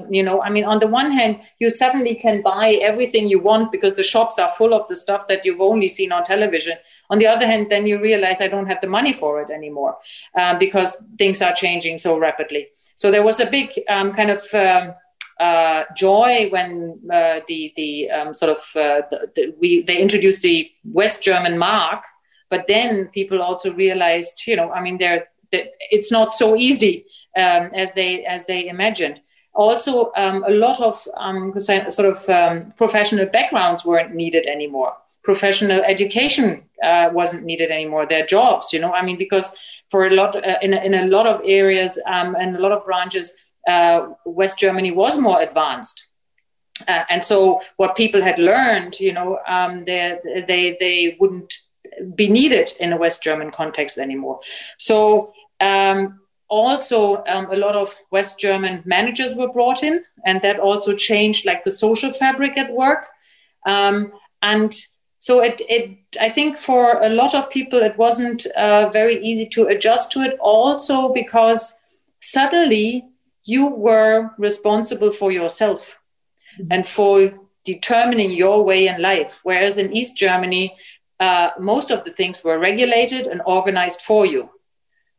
You 0.09 0.23
know, 0.23 0.41
I 0.41 0.49
mean, 0.49 0.65
on 0.65 0.79
the 0.79 0.87
one 0.87 1.11
hand, 1.11 1.39
you 1.59 1.69
suddenly 1.69 2.15
can 2.15 2.41
buy 2.41 2.73
everything 2.73 3.29
you 3.29 3.39
want 3.39 3.71
because 3.71 3.95
the 3.95 4.03
shops 4.03 4.37
are 4.37 4.51
full 4.51 4.73
of 4.73 4.87
the 4.89 4.95
stuff 4.95 5.27
that 5.29 5.45
you've 5.45 5.61
only 5.61 5.87
seen 5.87 6.11
on 6.11 6.25
television. 6.25 6.77
On 7.09 7.19
the 7.19 7.27
other 7.27 7.47
hand, 7.47 7.67
then 7.69 7.87
you 7.87 8.01
realize 8.01 8.41
I 8.41 8.49
don't 8.49 8.67
have 8.67 8.81
the 8.81 8.87
money 8.87 9.13
for 9.13 9.41
it 9.41 9.49
anymore 9.49 9.97
uh, 10.37 10.57
because 10.59 11.01
things 11.17 11.41
are 11.41 11.53
changing 11.53 11.99
so 11.99 12.17
rapidly. 12.17 12.67
So 12.97 13.11
there 13.11 13.23
was 13.23 13.39
a 13.39 13.49
big 13.49 13.71
um, 13.87 14.13
kind 14.13 14.31
of 14.31 14.53
um, 14.53 14.93
uh, 15.39 15.83
joy 15.95 16.47
when 16.49 16.99
uh, 17.11 17.41
the 17.47 17.73
the 17.75 18.09
um, 18.11 18.33
sort 18.33 18.51
of 18.51 18.57
uh, 18.75 19.01
the, 19.09 19.31
the, 19.35 19.55
we 19.59 19.83
they 19.83 19.97
introduced 19.97 20.41
the 20.41 20.69
West 20.83 21.23
German 21.23 21.57
mark, 21.57 22.03
but 22.49 22.65
then 22.67 23.07
people 23.07 23.41
also 23.41 23.71
realized, 23.73 24.47
you 24.47 24.55
know, 24.55 24.71
I 24.71 24.81
mean, 24.81 24.97
they're, 24.97 25.27
they're 25.51 25.67
it's 25.91 26.11
not 26.11 26.33
so 26.33 26.55
easy 26.55 27.05
um, 27.35 27.71
as 27.75 27.93
they 27.93 28.25
as 28.25 28.45
they 28.45 28.67
imagined. 28.67 29.21
Also, 29.53 30.11
um, 30.15 30.43
a 30.43 30.51
lot 30.51 30.79
of 30.79 31.07
um, 31.17 31.59
sort 31.59 32.15
of 32.15 32.29
um, 32.29 32.73
professional 32.77 33.25
backgrounds 33.25 33.83
weren't 33.83 34.13
needed 34.13 34.45
anymore. 34.45 34.93
Professional 35.23 35.81
education 35.81 36.63
uh, 36.83 37.09
wasn't 37.11 37.43
needed 37.43 37.71
anymore. 37.71 38.05
Their 38.05 38.25
jobs, 38.25 38.71
you 38.71 38.79
know, 38.79 38.93
I 38.93 39.03
mean, 39.03 39.17
because 39.17 39.55
for 39.89 40.05
a 40.07 40.11
lot 40.11 40.35
uh, 40.35 40.57
in 40.61 40.73
a, 40.73 40.77
in 40.77 40.93
a 40.93 41.07
lot 41.07 41.25
of 41.25 41.41
areas 41.43 41.99
um, 42.07 42.35
and 42.35 42.55
a 42.55 42.59
lot 42.59 42.71
of 42.71 42.85
branches 42.85 43.35
uh, 43.67 44.09
West 44.25 44.59
Germany 44.59 44.91
was 44.91 45.19
more 45.19 45.41
advanced. 45.41 46.07
Uh, 46.87 47.03
and 47.09 47.23
so 47.23 47.61
what 47.77 47.95
people 47.95 48.21
had 48.21 48.37
learned, 48.39 48.99
you 48.99 49.13
know, 49.13 49.39
um, 49.47 49.83
they, 49.85 50.19
they, 50.47 50.77
they 50.79 51.17
wouldn't 51.19 51.53
be 52.15 52.29
needed 52.29 52.69
in 52.79 52.93
a 52.93 52.97
West 52.97 53.23
German 53.23 53.51
context 53.51 53.97
anymore. 53.97 54.39
So 54.77 55.33
um, 55.59 56.19
also 56.47 57.23
um, 57.27 57.51
a 57.51 57.55
lot 57.55 57.75
of 57.75 57.95
West 58.11 58.39
German 58.39 58.83
managers 58.85 59.35
were 59.35 59.51
brought 59.51 59.83
in, 59.83 60.03
and 60.25 60.41
that 60.41 60.59
also 60.59 60.95
changed 60.95 61.45
like 61.45 61.63
the 61.63 61.71
social 61.71 62.11
fabric 62.13 62.57
at 62.57 62.71
work. 62.71 63.07
Um, 63.65 64.13
and 64.41 64.73
so 65.19 65.43
it, 65.43 65.61
it, 65.67 65.97
I 66.21 66.29
think 66.29 66.57
for 66.57 67.01
a 67.01 67.09
lot 67.09 67.33
of 67.33 67.49
people, 67.49 67.79
it 67.79 67.97
wasn't 67.97 68.45
uh, 68.55 68.89
very 68.89 69.23
easy 69.23 69.49
to 69.49 69.67
adjust 69.67 70.11
to 70.13 70.21
it. 70.21 70.37
Also 70.39 71.11
because 71.11 71.79
suddenly 72.21 73.09
you 73.47 73.67
were 73.67 74.29
responsible 74.37 75.11
for 75.11 75.31
yourself 75.31 75.99
mm-hmm. 76.59 76.67
and 76.69 76.87
for 76.87 77.33
determining 77.63 78.31
your 78.31 78.63
way 78.63 78.87
in 78.87 79.01
life. 79.01 79.39
Whereas 79.43 79.77
in 79.77 79.95
East 79.95 80.17
Germany, 80.17 80.75
uh, 81.19 81.49
most 81.59 81.89
of 81.89 82.03
the 82.03 82.11
things 82.11 82.43
were 82.43 82.59
regulated 82.59 83.25
and 83.25 83.41
organized 83.45 84.01
for 84.01 84.25
you. 84.25 84.49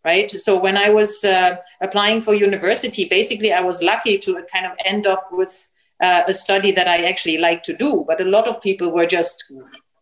Right. 0.04 0.30
So 0.30 0.58
when 0.58 0.76
I 0.76 0.90
was 0.90 1.24
uh, 1.24 1.56
applying 1.82 2.22
for 2.22 2.32
university, 2.32 3.06
basically 3.06 3.52
I 3.52 3.60
was 3.60 3.82
lucky 3.82 4.16
to 4.18 4.44
kind 4.52 4.64
of 4.64 4.72
end 4.84 5.06
up 5.06 5.28
with 5.32 5.72
uh, 6.02 6.22
a 6.26 6.32
study 6.32 6.70
that 6.72 6.86
I 6.86 7.08
actually 7.08 7.38
like 7.38 7.62
to 7.64 7.76
do. 7.76 8.04
But 8.06 8.20
a 8.20 8.24
lot 8.24 8.46
of 8.46 8.62
people 8.62 8.90
were 8.90 9.06
just 9.06 9.52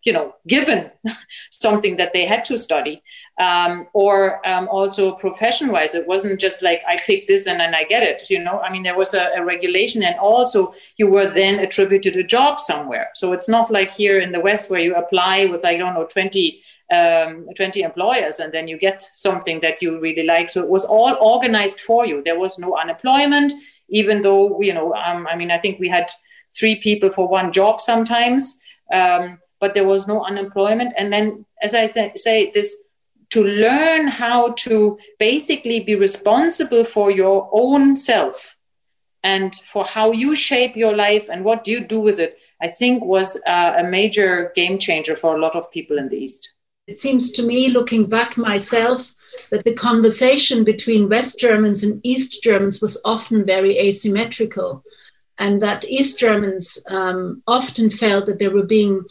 you 0.05 0.13
know 0.13 0.35
given 0.47 0.91
something 1.51 1.97
that 1.97 2.13
they 2.13 2.27
had 2.27 2.45
to 2.47 2.59
study 2.59 3.03
um, 3.39 3.87
or 3.93 4.47
um, 4.49 4.67
also 4.69 5.13
profession 5.13 5.71
wise 5.71 5.95
it 5.95 6.07
wasn't 6.07 6.41
just 6.41 6.63
like 6.63 6.81
i 6.89 6.97
pick 7.07 7.27
this 7.27 7.47
and 7.47 7.61
then 7.61 7.75
i 7.75 7.85
get 7.85 8.03
it 8.03 8.31
you 8.31 8.43
know? 8.43 8.61
I 8.61 8.73
mean 8.73 8.83
there 8.83 8.97
was 8.97 9.13
a, 9.15 9.31
a, 9.37 9.45
regulation 9.45 10.03
and 10.03 10.19
also 10.19 10.75
you 10.97 11.11
were 11.11 11.29
then 11.29 11.59
attributed 11.59 12.17
a 12.17 12.23
job 12.23 12.61
somewhere. 12.61 13.09
So 13.15 13.33
it's 13.33 13.49
not 13.49 13.71
like 13.71 13.93
here 13.93 14.21
in 14.21 14.33
the 14.33 14.41
west 14.41 14.71
where 14.71 14.81
you 14.81 14.95
apply 14.95 15.47
with 15.47 15.65
i 15.65 15.77
don't 15.77 15.95
know 15.95 16.07
20 16.07 16.63
um, 16.93 17.49
20 17.57 17.83
employers 17.83 18.39
and 18.39 18.53
then 18.53 18.69
you 18.69 18.79
get 18.79 19.03
something 19.03 19.61
that 19.61 19.83
you 19.83 19.99
really 19.99 20.23
like. 20.23 20.49
So 20.49 20.63
it 20.63 20.71
was 20.71 20.85
all 20.85 21.17
organized 21.21 21.81
for 21.81 22.07
you. 22.07 22.23
There 22.23 22.39
was 22.39 22.61
no 22.61 22.77
unemployment 22.77 23.53
even 23.89 24.23
though 24.23 24.61
you 24.61 24.75
know 24.75 24.95
um, 24.95 25.27
i 25.29 25.37
mean 25.37 25.51
i 25.53 25.59
think 25.59 25.79
we 25.79 25.89
had 25.89 26.11
three 26.59 26.77
people 26.81 27.09
for 27.11 27.29
one 27.29 27.53
job 27.53 27.81
sometimes 27.81 28.61
um, 28.93 29.39
but 29.61 29.75
there 29.75 29.87
was 29.87 30.07
no 30.07 30.25
unemployment. 30.25 30.95
And 30.99 31.13
then, 31.13 31.45
as 31.63 31.75
I 31.75 31.87
th- 31.87 32.19
say, 32.19 32.51
this 32.53 32.85
to 33.31 33.45
learn 33.45 34.07
how 34.07 34.53
to 34.53 34.99
basically 35.19 35.81
be 35.81 35.95
responsible 35.95 36.85
for 36.85 37.11
your 37.11 37.49
own 37.53 37.97
self 37.97 38.57
and 39.25 39.55
for 39.73 39.85
how 39.85 40.13
you 40.13 40.37
shape 40.37 40.77
your 40.77 40.95
life 40.95 41.29
and 41.29 41.45
what 41.45 41.67
you 41.67 41.85
do 41.85 42.01
with 42.01 42.21
it, 42.21 42.37
I 42.63 42.69
think 42.69 43.05
was 43.05 43.37
uh, 43.47 43.75
a 43.79 43.85
major 43.85 44.53
game 44.55 44.79
changer 44.79 45.17
for 45.17 45.35
a 45.35 45.41
lot 45.41 45.57
of 45.57 45.71
people 45.73 45.99
in 45.99 46.09
the 46.09 46.17
East. 46.17 46.55
It 46.87 46.99
seems 46.99 47.33
to 47.33 47.43
me, 47.43 47.69
looking 47.71 48.07
back 48.07 48.37
myself, 48.37 49.13
that 49.51 49.65
the 49.65 49.75
conversation 49.75 50.63
between 50.63 51.09
West 51.09 51.39
Germans 51.41 51.83
and 51.83 52.01
East 52.05 52.43
Germans 52.43 52.81
was 52.81 53.01
often 53.05 53.45
very 53.45 53.77
asymmetrical, 53.77 54.85
and 55.39 55.61
that 55.61 55.85
East 55.85 56.19
Germans 56.19 56.79
um, 56.89 57.43
often 57.47 57.91
felt 57.91 58.27
that 58.27 58.39
they 58.39 58.49
were 58.49 58.65
being 58.65 59.05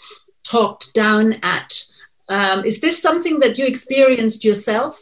talked 0.46 0.94
down 0.94 1.34
at. 1.44 1.84
Um, 2.27 2.65
is 2.65 2.82
this 2.82 3.01
something 3.01 3.39
that 3.39 3.58
you 3.58 3.65
experienced 3.65 4.44
yourself? 4.44 5.00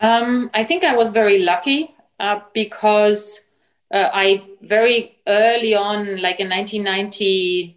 Um, 0.00 0.50
I 0.54 0.64
think 0.64 0.82
I 0.82 0.96
was 0.96 1.12
very 1.12 1.40
lucky 1.40 1.94
uh, 2.18 2.40
because 2.54 3.50
uh, 3.92 4.08
I 4.12 4.46
very 4.62 5.18
early 5.26 5.74
on, 5.74 6.20
like 6.22 6.40
in 6.40 6.48
1990, 6.48 7.76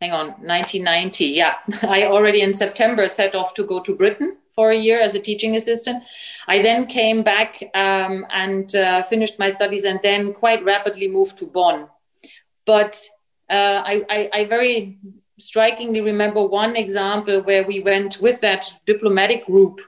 hang 0.00 0.12
on, 0.12 0.26
1990, 0.42 1.26
yeah, 1.26 1.54
I 1.82 2.04
already 2.04 2.42
in 2.42 2.54
September 2.54 3.08
set 3.08 3.34
off 3.34 3.54
to 3.54 3.64
go 3.64 3.80
to 3.80 3.96
Britain 3.96 4.36
for 4.54 4.70
a 4.70 4.76
year 4.76 5.00
as 5.00 5.14
a 5.14 5.20
teaching 5.20 5.56
assistant. 5.56 6.02
I 6.46 6.62
then 6.62 6.86
came 6.86 7.22
back 7.22 7.62
um, 7.74 8.26
and 8.30 8.74
uh, 8.74 9.02
finished 9.02 9.38
my 9.38 9.50
studies 9.50 9.84
and 9.84 10.00
then 10.02 10.32
quite 10.32 10.64
rapidly 10.64 11.08
moved 11.08 11.38
to 11.38 11.46
Bonn. 11.46 11.88
But 12.66 13.02
uh, 13.50 13.82
I, 13.84 14.04
I, 14.08 14.30
I, 14.32 14.44
very 14.46 14.98
strikingly 15.38 16.00
remember 16.00 16.42
one 16.42 16.76
example 16.76 17.42
where 17.42 17.64
we 17.64 17.80
went 17.80 18.18
with 18.20 18.40
that 18.40 18.66
diplomatic 18.86 19.46
group, 19.46 19.80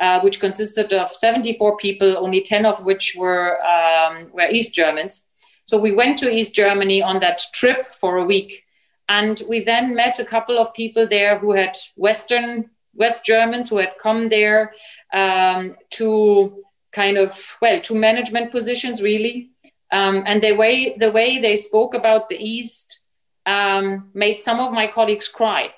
uh, 0.00 0.20
which 0.20 0.40
consisted 0.40 0.92
of 0.92 1.14
74 1.14 1.76
people, 1.76 2.16
only 2.16 2.40
10 2.40 2.66
of 2.66 2.84
which 2.84 3.14
were, 3.16 3.62
um, 3.64 4.30
were 4.32 4.48
East 4.50 4.74
Germans. 4.74 5.30
So 5.64 5.78
we 5.78 5.92
went 5.92 6.18
to 6.18 6.30
East 6.30 6.54
Germany 6.54 7.02
on 7.02 7.20
that 7.20 7.40
trip 7.52 7.86
for 7.86 8.16
a 8.18 8.24
week. 8.24 8.64
And 9.08 9.40
we 9.48 9.64
then 9.64 9.94
met 9.94 10.18
a 10.18 10.24
couple 10.24 10.58
of 10.58 10.74
people 10.74 11.06
there 11.06 11.38
who 11.38 11.52
had 11.52 11.76
Western, 11.96 12.70
West 12.94 13.24
Germans 13.24 13.68
who 13.68 13.78
had 13.78 13.94
come 14.02 14.28
there 14.28 14.74
um, 15.12 15.76
to 15.90 16.64
kind 16.92 17.18
of, 17.18 17.58
well, 17.60 17.80
to 17.82 17.94
management 17.94 18.50
positions, 18.50 19.02
really. 19.02 19.50
Um, 19.90 20.24
and 20.26 20.42
the 20.42 20.52
way, 20.56 20.96
the 20.96 21.10
way 21.10 21.40
they 21.40 21.56
spoke 21.56 21.94
about 21.94 22.28
the 22.28 22.36
East 22.36 23.03
um, 23.46 24.10
made 24.14 24.42
some 24.42 24.60
of 24.60 24.72
my 24.72 24.86
colleagues 24.86 25.28
cry 25.28 25.72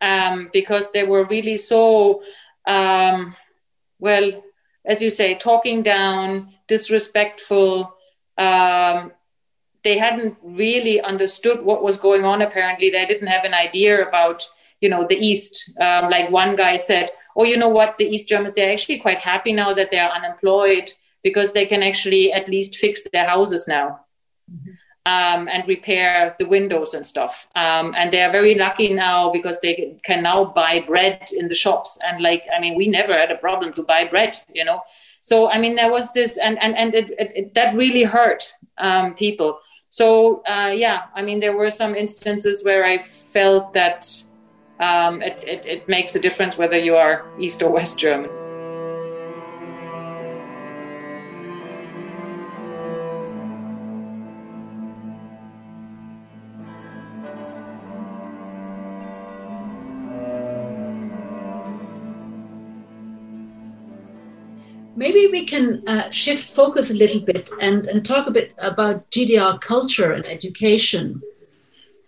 um, 0.00 0.50
because 0.52 0.92
they 0.92 1.04
were 1.04 1.24
really 1.24 1.56
so, 1.56 2.22
um, 2.66 3.34
well, 3.98 4.42
as 4.84 5.00
you 5.00 5.10
say, 5.10 5.34
talking 5.34 5.82
down, 5.82 6.52
disrespectful. 6.66 7.94
Um, 8.36 9.12
they 9.84 9.96
hadn't 9.98 10.38
really 10.42 11.00
understood 11.00 11.62
what 11.64 11.82
was 11.82 12.00
going 12.00 12.24
on. 12.24 12.42
Apparently, 12.42 12.90
they 12.90 13.06
didn't 13.06 13.28
have 13.28 13.44
an 13.44 13.54
idea 13.54 14.06
about, 14.06 14.44
you 14.80 14.88
know, 14.88 15.06
the 15.06 15.16
East. 15.16 15.78
Um, 15.80 16.10
like 16.10 16.30
one 16.30 16.56
guy 16.56 16.76
said, 16.76 17.10
"Oh, 17.36 17.44
you 17.44 17.56
know 17.56 17.68
what? 17.68 17.96
The 17.98 18.06
East 18.06 18.28
Germans 18.28 18.54
they're 18.54 18.72
actually 18.72 18.98
quite 18.98 19.18
happy 19.18 19.52
now 19.52 19.72
that 19.74 19.90
they 19.90 19.98
are 19.98 20.10
unemployed 20.10 20.90
because 21.22 21.52
they 21.52 21.66
can 21.66 21.82
actually 21.82 22.32
at 22.32 22.48
least 22.48 22.76
fix 22.76 23.08
their 23.12 23.26
houses 23.26 23.68
now." 23.68 24.00
Mm-hmm 24.50 24.72
um, 25.04 25.48
and 25.48 25.66
repair 25.66 26.36
the 26.38 26.46
windows 26.46 26.94
and 26.94 27.06
stuff. 27.06 27.48
Um, 27.56 27.94
and 27.96 28.12
they 28.12 28.22
are 28.22 28.30
very 28.30 28.54
lucky 28.54 28.92
now 28.92 29.30
because 29.32 29.60
they 29.60 29.96
can 30.04 30.22
now 30.22 30.44
buy 30.44 30.80
bread 30.80 31.28
in 31.36 31.48
the 31.48 31.54
shops. 31.54 31.98
And 32.06 32.22
like, 32.22 32.44
I 32.56 32.60
mean, 32.60 32.76
we 32.76 32.86
never 32.86 33.12
had 33.12 33.30
a 33.30 33.36
problem 33.36 33.72
to 33.74 33.82
buy 33.82 34.06
bread, 34.06 34.38
you 34.54 34.64
know. 34.64 34.82
So 35.20 35.50
I 35.50 35.58
mean, 35.58 35.76
there 35.76 35.90
was 35.90 36.12
this, 36.12 36.36
and 36.36 36.58
and 36.60 36.76
and 36.76 36.94
it, 36.94 37.10
it, 37.10 37.32
it, 37.34 37.54
that 37.54 37.76
really 37.76 38.02
hurt 38.02 38.52
um, 38.78 39.14
people. 39.14 39.60
So 39.88 40.42
uh, 40.44 40.72
yeah, 40.74 41.04
I 41.14 41.22
mean, 41.22 41.38
there 41.38 41.56
were 41.56 41.70
some 41.70 41.94
instances 41.94 42.64
where 42.64 42.84
I 42.84 42.98
felt 42.98 43.72
that 43.74 44.10
um, 44.80 45.22
it, 45.22 45.38
it, 45.46 45.66
it 45.66 45.88
makes 45.88 46.16
a 46.16 46.20
difference 46.20 46.58
whether 46.58 46.78
you 46.78 46.96
are 46.96 47.24
East 47.38 47.62
or 47.62 47.70
West 47.70 47.98
German. 47.98 48.41
Maybe 65.02 65.26
we 65.32 65.44
can 65.44 65.82
uh, 65.88 66.10
shift 66.12 66.48
focus 66.50 66.92
a 66.92 66.94
little 66.94 67.22
bit 67.22 67.50
and, 67.60 67.86
and 67.86 68.06
talk 68.06 68.28
a 68.28 68.30
bit 68.30 68.52
about 68.58 69.10
GDR 69.10 69.60
culture 69.60 70.12
and 70.12 70.24
education. 70.26 71.20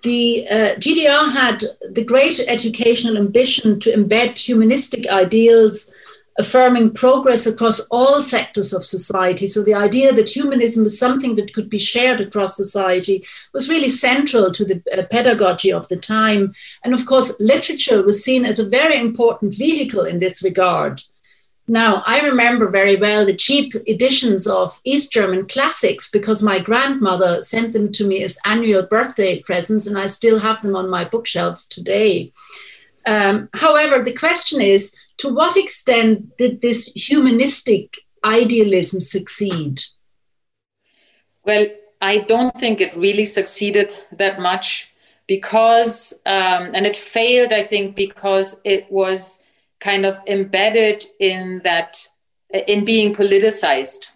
The 0.04 0.46
uh, 0.48 0.74
GDR 0.76 1.32
had 1.32 1.64
the 1.90 2.04
great 2.04 2.38
educational 2.46 3.16
ambition 3.16 3.80
to 3.80 3.90
embed 3.90 4.38
humanistic 4.38 5.08
ideals, 5.08 5.92
affirming 6.38 6.92
progress 6.92 7.46
across 7.46 7.80
all 7.90 8.22
sectors 8.22 8.72
of 8.72 8.84
society. 8.84 9.48
So 9.48 9.64
the 9.64 9.74
idea 9.74 10.12
that 10.12 10.30
humanism 10.30 10.84
was 10.84 10.96
something 10.96 11.34
that 11.34 11.52
could 11.52 11.68
be 11.68 11.80
shared 11.80 12.20
across 12.20 12.56
society 12.56 13.24
was 13.52 13.68
really 13.68 13.90
central 13.90 14.52
to 14.52 14.64
the 14.64 14.80
uh, 14.96 15.02
pedagogy 15.10 15.72
of 15.72 15.88
the 15.88 15.96
time. 15.96 16.54
And 16.84 16.94
of 16.94 17.06
course, 17.06 17.34
literature 17.40 18.04
was 18.04 18.22
seen 18.22 18.44
as 18.44 18.60
a 18.60 18.68
very 18.68 19.00
important 19.00 19.52
vehicle 19.52 20.04
in 20.04 20.20
this 20.20 20.44
regard. 20.44 21.02
Now, 21.66 22.02
I 22.04 22.20
remember 22.20 22.68
very 22.68 22.96
well 22.96 23.24
the 23.24 23.34
cheap 23.34 23.74
editions 23.88 24.46
of 24.46 24.78
East 24.84 25.12
German 25.12 25.46
classics 25.46 26.10
because 26.10 26.42
my 26.42 26.58
grandmother 26.58 27.40
sent 27.40 27.72
them 27.72 27.90
to 27.92 28.06
me 28.06 28.22
as 28.22 28.38
annual 28.44 28.82
birthday 28.82 29.40
presents, 29.40 29.86
and 29.86 29.96
I 29.96 30.08
still 30.08 30.38
have 30.38 30.60
them 30.60 30.76
on 30.76 30.90
my 30.90 31.08
bookshelves 31.08 31.66
today. 31.66 32.32
Um, 33.06 33.48
however, 33.54 34.02
the 34.02 34.12
question 34.12 34.60
is 34.60 34.94
to 35.18 35.34
what 35.34 35.56
extent 35.56 36.36
did 36.36 36.60
this 36.60 36.92
humanistic 36.92 37.98
idealism 38.24 39.00
succeed? 39.00 39.82
Well, 41.44 41.66
I 42.00 42.18
don't 42.18 42.58
think 42.58 42.80
it 42.80 42.96
really 42.96 43.26
succeeded 43.26 43.90
that 44.12 44.38
much 44.38 44.92
because, 45.26 46.20
um, 46.26 46.74
and 46.74 46.86
it 46.86 46.96
failed, 46.96 47.52
I 47.52 47.62
think, 47.62 47.96
because 47.96 48.60
it 48.64 48.90
was 48.90 49.43
kind 49.84 50.06
of 50.06 50.18
embedded 50.26 51.04
in 51.20 51.60
that 51.62 51.98
in 52.66 52.84
being 52.84 53.14
politicized. 53.14 54.10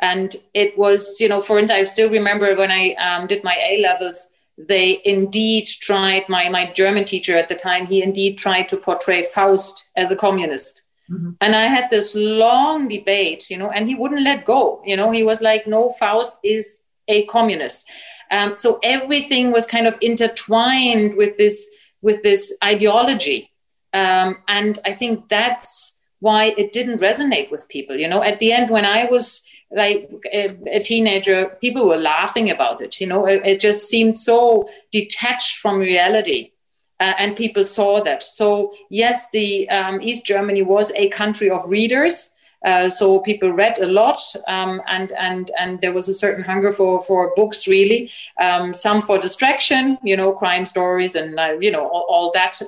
And 0.00 0.34
it 0.54 0.78
was 0.78 1.20
you 1.20 1.28
know 1.28 1.40
for 1.40 1.58
instance 1.58 1.80
i 1.80 1.84
still 1.84 2.10
remember 2.10 2.54
when 2.56 2.70
i 2.70 2.94
um, 3.06 3.26
did 3.28 3.44
my 3.44 3.56
a 3.70 3.80
levels 3.80 4.32
they 4.58 5.00
indeed 5.04 5.66
tried 5.88 6.24
my 6.28 6.48
my 6.48 6.64
german 6.72 7.04
teacher 7.04 7.36
at 7.38 7.48
the 7.48 7.54
time 7.54 7.86
he 7.86 8.02
indeed 8.02 8.36
tried 8.36 8.68
to 8.68 8.76
portray 8.76 9.22
faust 9.22 9.90
as 9.96 10.10
a 10.10 10.16
communist. 10.16 10.88
Mm-hmm. 11.10 11.30
and 11.40 11.56
i 11.56 11.66
had 11.76 11.88
this 11.90 12.14
long 12.14 12.88
debate 12.88 13.48
you 13.50 13.58
know 13.58 13.70
and 13.70 13.88
he 13.88 13.94
wouldn't 13.94 14.28
let 14.30 14.44
go. 14.44 14.82
You 14.84 14.96
know 14.96 15.10
he 15.12 15.22
was 15.22 15.40
like 15.40 15.66
no 15.66 15.90
faust 15.90 16.38
is 16.42 16.84
a 17.08 17.24
communist. 17.26 17.88
Um, 18.30 18.56
so 18.56 18.78
everything 18.82 19.52
was 19.52 19.66
kind 19.66 19.86
of 19.86 19.94
intertwined 20.00 21.16
with 21.16 21.36
this 21.38 21.56
with 22.02 22.22
this 22.22 22.56
ideology 22.64 23.51
um, 23.92 24.38
and 24.48 24.78
I 24.84 24.92
think 24.92 25.28
that's 25.28 26.00
why 26.20 26.54
it 26.56 26.72
didn't 26.72 27.00
resonate 27.00 27.50
with 27.50 27.68
people. 27.68 27.96
You 27.96 28.08
know, 28.08 28.22
at 28.22 28.38
the 28.38 28.52
end, 28.52 28.70
when 28.70 28.84
I 28.84 29.04
was 29.04 29.44
like 29.70 30.10
a, 30.32 30.48
a 30.70 30.80
teenager, 30.80 31.56
people 31.60 31.88
were 31.88 31.96
laughing 31.96 32.50
about 32.50 32.80
it. 32.80 33.00
You 33.00 33.06
know, 33.06 33.26
it, 33.26 33.44
it 33.44 33.60
just 33.60 33.88
seemed 33.88 34.18
so 34.18 34.68
detached 34.90 35.58
from 35.58 35.78
reality. 35.78 36.52
Uh, 37.00 37.14
and 37.18 37.36
people 37.36 37.66
saw 37.66 38.02
that. 38.04 38.22
So, 38.22 38.74
yes, 38.88 39.30
the 39.32 39.68
um, 39.70 40.00
East 40.00 40.24
Germany 40.24 40.62
was 40.62 40.92
a 40.94 41.08
country 41.08 41.50
of 41.50 41.68
readers. 41.68 42.36
Uh, 42.64 42.88
so 42.88 43.18
people 43.18 43.50
read 43.50 43.76
a 43.80 43.86
lot, 43.86 44.20
um, 44.46 44.80
and 44.86 45.10
and 45.12 45.50
and 45.58 45.80
there 45.80 45.92
was 45.92 46.08
a 46.08 46.14
certain 46.14 46.44
hunger 46.44 46.70
for 46.70 47.02
for 47.02 47.32
books, 47.34 47.66
really. 47.66 48.08
Um, 48.40 48.72
some 48.72 49.02
for 49.02 49.18
distraction, 49.18 49.98
you 50.04 50.16
know, 50.16 50.32
crime 50.32 50.64
stories, 50.64 51.16
and 51.16 51.40
uh, 51.40 51.56
you 51.58 51.72
know 51.72 51.88
all, 51.88 52.06
all 52.08 52.30
that. 52.34 52.60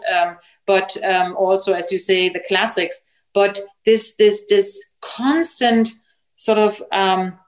But 0.67 0.97
um, 1.05 1.37
also, 1.37 1.73
as 1.73 1.93
you 1.93 1.99
say, 1.99 2.29
the 2.29 2.43
classics. 2.49 3.11
But 3.33 3.59
this 3.85 4.15
this 4.17 4.47
this 4.49 4.95
constant 5.01 5.89
sort 6.37 6.59
of 6.59 6.83
um, 6.93 7.39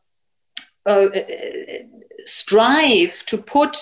uh, 0.84 1.06
strive 2.24 3.24
to 3.26 3.38
put 3.38 3.76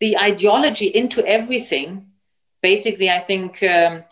the 0.00 0.16
ideology 0.16 0.86
into 0.86 1.26
everything, 1.26 2.06
basically, 2.62 3.10
I 3.10 3.20
think. 3.20 3.62
Um, 3.62 4.04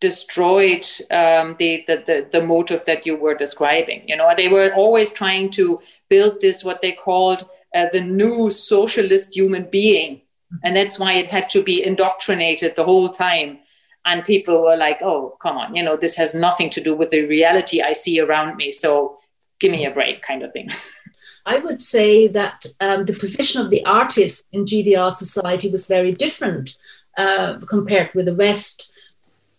destroyed 0.00 0.84
um, 1.10 1.56
the, 1.58 1.82
the, 1.86 1.96
the 2.06 2.28
the 2.30 2.42
motive 2.42 2.84
that 2.84 3.06
you 3.06 3.16
were 3.16 3.34
describing. 3.34 4.02
You 4.06 4.16
know, 4.16 4.30
they 4.36 4.48
were 4.48 4.70
always 4.74 5.14
trying 5.14 5.50
to 5.52 5.80
build 6.10 6.42
this 6.42 6.62
what 6.62 6.82
they 6.82 6.92
called 6.92 7.48
uh, 7.74 7.86
the 7.90 8.02
new 8.02 8.50
socialist 8.50 9.34
human 9.34 9.64
being, 9.70 10.20
and 10.62 10.76
that's 10.76 10.98
why 10.98 11.14
it 11.14 11.28
had 11.28 11.48
to 11.50 11.62
be 11.62 11.82
indoctrinated 11.82 12.76
the 12.76 12.84
whole 12.84 13.08
time 13.08 13.60
and 14.06 14.24
people 14.24 14.62
were 14.62 14.76
like 14.76 14.98
oh 15.02 15.36
come 15.40 15.56
on 15.56 15.74
you 15.74 15.82
know 15.82 15.96
this 15.96 16.16
has 16.16 16.34
nothing 16.34 16.70
to 16.70 16.80
do 16.80 16.94
with 16.94 17.10
the 17.10 17.24
reality 17.26 17.82
i 17.82 17.92
see 17.92 18.20
around 18.20 18.56
me. 18.56 18.72
So 18.72 19.18
give 19.60 19.70
me 19.70 19.86
a 19.86 19.90
break 19.90 20.22
kind 20.22 20.42
of 20.42 20.52
thing. 20.52 20.70
I 21.46 21.58
would 21.58 21.80
say 21.80 22.26
that 22.28 22.66
um, 22.80 23.04
the 23.04 23.12
position 23.12 23.60
of 23.60 23.70
the 23.70 23.84
artist 23.84 24.44
in 24.52 24.64
gdr 24.64 25.12
society 25.12 25.70
was 25.70 25.86
very 25.86 26.12
different 26.12 26.74
uh, 27.18 27.58
compared 27.68 28.12
with 28.14 28.26
the 28.26 28.34
west. 28.34 28.92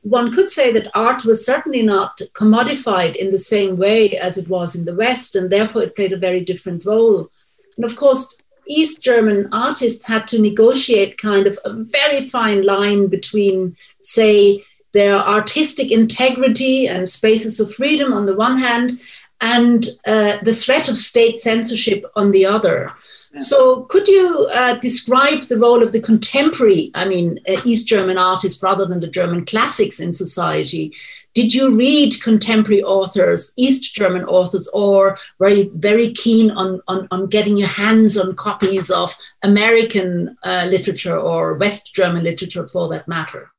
One 0.02 0.32
could 0.32 0.50
say 0.50 0.72
that 0.74 0.92
art 0.96 1.26
was 1.26 1.46
certainly 1.46 1.82
not 1.82 2.22
commodified 2.34 3.16
in 3.16 3.32
the 3.32 3.40
same 3.40 3.78
way 3.78 4.18
as 4.18 4.38
it 4.38 4.48
was 4.50 4.76
in 4.76 4.86
the 4.86 4.96
west 4.96 5.36
and 5.36 5.52
therefore 5.52 5.84
it 5.84 5.96
played 5.96 6.14
a 6.14 6.18
very 6.18 6.44
different 6.44 6.86
role. 6.86 7.30
And 7.76 7.86
of 7.86 7.96
course 7.96 8.38
East 8.67 9.04
German 9.04 9.47
artists 9.51 10.06
had 10.06 10.28
to 10.28 10.41
negotiate 10.41 11.17
kind 11.17 11.47
of 11.47 11.58
a 11.65 11.73
very 11.73 12.28
fine 12.28 12.63
line 12.63 13.08
between, 13.08 13.75
say, 14.01 14.63
their 14.93 15.15
artistic 15.15 15.91
integrity 15.91 16.88
and 16.88 17.10
spaces 17.10 17.60
of 17.60 17.73
freedom 17.73 18.13
on 18.13 18.25
the 18.25 18.36
one 18.36 18.58
hand, 18.58 19.01
and 19.41 19.88
uh, 20.08 20.38
the 20.43 20.54
threat 20.54 20.88
of 20.88 20.97
state 20.97 21.38
censorship 21.38 22.06
on 22.15 22.32
the 22.32 22.45
other. 22.45 22.93
So, 23.38 23.84
could 23.89 24.08
you 24.08 24.47
uh, 24.54 24.75
describe 24.75 25.43
the 25.43 25.58
role 25.58 25.84
of 25.84 25.91
the 25.91 25.99
contemporary, 25.99 26.91
I 26.95 27.06
mean, 27.06 27.41
uh, 27.49 27.60
East 27.65 27.86
German 27.86 28.17
artist 28.17 28.63
rather 28.63 28.86
than 28.86 29.01
the 29.01 29.10
German 29.10 29.45
classics 29.45 29.99
in 29.99 30.13
society? 30.13 30.93
Did 31.36 31.54
you 31.54 31.76
read 31.76 32.21
contemporary 32.21 32.82
authors, 32.82 33.54
East 33.58 33.93
German 33.93 34.24
authors, 34.24 34.69
or 34.69 35.17
were 35.38 35.50
you 35.50 35.69
very 35.76 36.13
keen 36.13 36.50
on, 36.52 36.82
on, 36.88 37.10
on 37.12 37.28
getting 37.28 37.58
your 37.58 37.67
hands 37.67 38.17
on 38.17 38.36
copies 38.36 38.89
of 38.89 39.13
American 39.43 40.38
uh, 40.43 40.65
literature 40.69 41.17
or 41.17 41.56
West 41.56 41.93
German 41.93 42.24
literature 42.24 42.67
for 42.69 42.88
that 42.88 43.08
matter? 43.10 43.52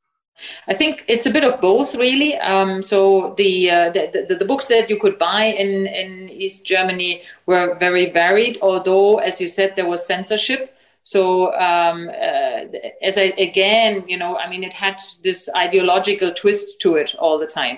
I 0.67 0.73
think 0.73 1.05
it's 1.07 1.27
a 1.27 1.31
bit 1.31 1.43
of 1.43 1.61
both, 1.61 1.93
really. 1.95 2.35
Um, 2.37 2.81
so 2.81 3.35
the, 3.37 3.69
uh, 3.69 3.89
the, 3.91 4.25
the, 4.27 4.35
the 4.35 4.45
books 4.45 4.65
that 4.67 4.89
you 4.89 4.99
could 4.99 5.19
buy 5.19 5.45
in 5.45 5.87
in 5.87 6.29
East 6.29 6.65
Germany 6.65 7.23
were 7.45 7.75
very 7.79 8.11
varied. 8.11 8.57
Although, 8.61 9.17
as 9.17 9.39
you 9.39 9.47
said, 9.47 9.75
there 9.75 9.87
was 9.87 10.05
censorship. 10.05 10.76
So 11.07 11.53
um, 11.53 12.09
uh, 12.09 12.65
as 13.01 13.17
I 13.17 13.31
again, 13.49 14.03
you 14.09 14.17
know, 14.17 14.35
I 14.35 14.49
mean, 14.49 14.61
it 14.65 14.73
had 14.73 14.99
this 15.23 15.49
ideological 15.55 16.33
twist 16.33 16.81
to 16.81 16.97
it 16.97 17.15
all 17.15 17.39
the 17.39 17.47
time. 17.47 17.77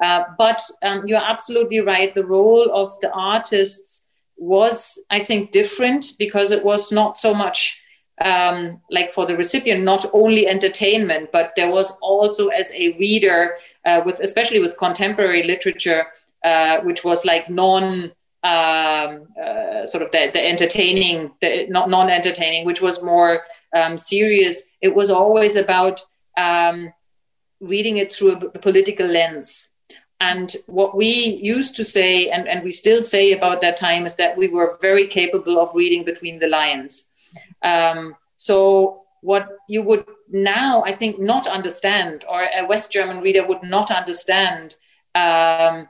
Uh, 0.00 0.22
but 0.38 0.60
um, 0.84 1.00
you're 1.04 1.30
absolutely 1.34 1.80
right. 1.80 2.14
The 2.14 2.24
role 2.24 2.70
of 2.72 2.88
the 3.00 3.10
artists 3.10 4.10
was, 4.36 4.96
I 5.10 5.18
think, 5.18 5.50
different 5.50 6.12
because 6.20 6.52
it 6.52 6.64
was 6.64 6.92
not 6.92 7.18
so 7.18 7.34
much 7.34 7.82
um, 8.20 8.80
like 8.92 9.12
for 9.12 9.26
the 9.26 9.36
recipient, 9.36 9.82
not 9.82 10.06
only 10.12 10.46
entertainment, 10.46 11.32
but 11.32 11.54
there 11.56 11.72
was 11.72 11.98
also 12.00 12.46
as 12.46 12.70
a 12.74 12.96
reader, 12.96 13.56
uh, 13.86 14.02
with 14.06 14.20
especially 14.20 14.60
with 14.60 14.78
contemporary 14.78 15.42
literature, 15.42 16.06
uh, 16.44 16.78
which 16.82 17.02
was 17.02 17.24
like 17.24 17.50
non 17.50 18.12
um, 18.42 19.26
uh, 19.42 19.84
sort 19.86 20.02
of 20.02 20.10
the, 20.12 20.30
the 20.32 20.44
entertaining, 20.44 21.32
the 21.40 21.66
not 21.68 21.90
non-entertaining, 21.90 22.64
which 22.64 22.80
was 22.80 23.02
more 23.02 23.42
um, 23.74 23.98
serious. 23.98 24.70
It 24.80 24.94
was 24.94 25.10
always 25.10 25.56
about 25.56 26.00
um, 26.36 26.92
reading 27.60 27.96
it 27.96 28.12
through 28.12 28.32
a, 28.32 28.58
political 28.58 29.06
lens. 29.06 29.70
And 30.20 30.54
what 30.66 30.96
we 30.96 31.08
used 31.08 31.76
to 31.76 31.84
say, 31.84 32.28
and, 32.30 32.48
and 32.48 32.64
we 32.64 32.72
still 32.72 33.02
say 33.02 33.32
about 33.32 33.60
that 33.60 33.76
time, 33.76 34.04
is 34.06 34.16
that 34.16 34.36
we 34.36 34.48
were 34.48 34.78
very 34.80 35.06
capable 35.06 35.60
of 35.60 35.74
reading 35.74 36.04
between 36.04 36.38
the 36.38 36.48
lines. 36.48 37.12
Um, 37.62 38.16
so 38.36 39.02
what 39.20 39.48
you 39.68 39.82
would 39.82 40.04
now, 40.30 40.82
I 40.82 40.92
think, 40.94 41.20
not 41.20 41.46
understand, 41.46 42.24
or 42.28 42.42
a 42.42 42.66
West 42.66 42.92
German 42.92 43.20
reader 43.20 43.46
would 43.46 43.62
not 43.62 43.90
understand, 43.90 44.76
um, 45.14 45.88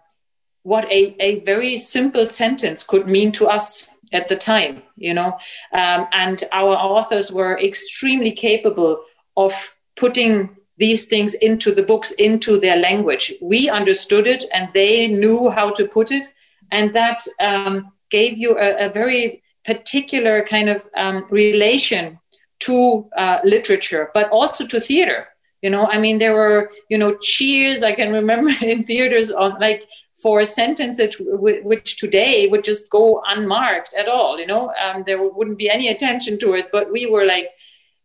what 0.68 0.84
a, 0.90 1.16
a 1.18 1.40
very 1.40 1.78
simple 1.78 2.28
sentence 2.28 2.84
could 2.84 3.08
mean 3.08 3.32
to 3.32 3.46
us 3.46 3.88
at 4.12 4.28
the 4.28 4.36
time, 4.36 4.82
you 4.96 5.14
know. 5.14 5.38
Um, 5.72 6.06
and 6.12 6.44
our 6.52 6.76
authors 6.76 7.32
were 7.32 7.58
extremely 7.58 8.32
capable 8.32 9.02
of 9.34 9.54
putting 9.96 10.56
these 10.76 11.08
things 11.08 11.32
into 11.34 11.74
the 11.74 11.82
books, 11.82 12.10
into 12.12 12.60
their 12.60 12.76
language. 12.76 13.32
We 13.40 13.70
understood 13.70 14.26
it 14.26 14.44
and 14.52 14.68
they 14.74 15.08
knew 15.08 15.48
how 15.48 15.70
to 15.70 15.88
put 15.88 16.12
it. 16.12 16.26
And 16.70 16.94
that 16.94 17.20
um, 17.40 17.92
gave 18.10 18.36
you 18.36 18.58
a, 18.58 18.86
a, 18.86 18.88
very 18.90 19.42
particular 19.64 20.44
kind 20.44 20.68
of 20.68 20.86
um, 20.96 21.24
relation 21.30 22.20
to 22.60 23.08
uh, 23.16 23.38
literature, 23.42 24.10
but 24.12 24.28
also 24.28 24.66
to 24.66 24.80
theater. 24.80 25.28
You 25.62 25.70
know, 25.70 25.86
I 25.86 25.98
mean, 25.98 26.18
there 26.18 26.34
were, 26.34 26.70
you 26.90 26.98
know, 26.98 27.16
cheers. 27.22 27.82
I 27.82 27.92
can 27.92 28.12
remember 28.12 28.52
in 28.62 28.84
theaters 28.84 29.32
on 29.32 29.58
like 29.58 29.88
for 30.22 30.44
sentences 30.44 31.16
which 31.20 31.98
today 31.98 32.48
would 32.48 32.64
just 32.64 32.90
go 32.90 33.22
unmarked 33.26 33.94
at 33.94 34.08
all. 34.08 34.38
You 34.40 34.46
know, 34.46 34.72
um, 34.82 35.04
there 35.06 35.22
wouldn't 35.22 35.58
be 35.58 35.70
any 35.70 35.88
attention 35.88 36.38
to 36.40 36.54
it. 36.54 36.70
But 36.72 36.90
we 36.90 37.06
were 37.06 37.24
like, 37.24 37.50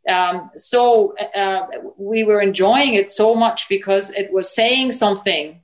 um, 0.08 0.52
so 0.56 1.16
uh, 1.36 1.68
we 1.98 2.24
were 2.24 2.42
enjoying 2.42 2.94
it 2.96 3.10
so 3.10 3.34
much 3.34 3.68
because 3.68 4.12
it 4.12 4.32
was 4.32 4.54
saying 4.54 4.92
something 4.92 5.62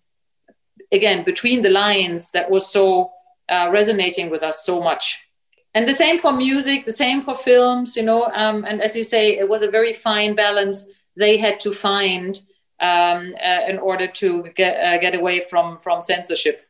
again 0.91 1.23
between 1.23 1.61
the 1.61 1.69
lines 1.69 2.31
that 2.31 2.49
was 2.49 2.71
so 2.71 3.11
uh, 3.49 3.69
resonating 3.71 4.29
with 4.29 4.43
us 4.43 4.65
so 4.65 4.81
much 4.81 5.29
and 5.73 5.87
the 5.87 5.93
same 5.93 6.19
for 6.19 6.31
music 6.31 6.85
the 6.85 6.93
same 6.93 7.21
for 7.21 7.35
films 7.35 7.95
you 7.95 8.03
know 8.03 8.25
um, 8.27 8.63
and 8.65 8.81
as 8.81 8.95
you 8.95 9.03
say 9.03 9.37
it 9.37 9.47
was 9.47 9.61
a 9.61 9.69
very 9.69 9.93
fine 9.93 10.35
balance 10.35 10.89
they 11.15 11.37
had 11.37 11.59
to 11.59 11.73
find 11.73 12.39
um, 12.81 13.35
uh, 13.43 13.61
in 13.67 13.77
order 13.79 14.07
to 14.07 14.43
get 14.55 14.79
uh, 14.79 14.97
get 14.99 15.15
away 15.15 15.39
from 15.39 15.77
from 15.79 16.01
censorship. 16.01 16.65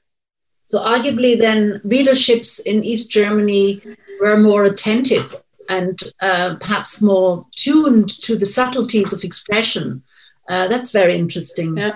So 0.64 0.80
arguably, 0.80 1.40
then 1.40 1.82
readerships 1.84 2.60
in 2.64 2.84
East 2.84 3.10
Germany 3.10 3.82
were 4.22 4.38
more 4.38 4.64
attentive 4.64 5.36
and 5.68 6.00
uh, 6.22 6.58
perhaps 6.60 7.02
more 7.02 7.46
tuned 7.56 8.10
to 8.22 8.36
the 8.36 8.46
subtleties 8.46 9.14
of 9.14 9.24
expression. 9.24 10.04
Uh, 10.48 10.68
that's 10.68 10.92
very 10.92 11.16
interesting. 11.16 11.78
Yeah. 11.78 11.96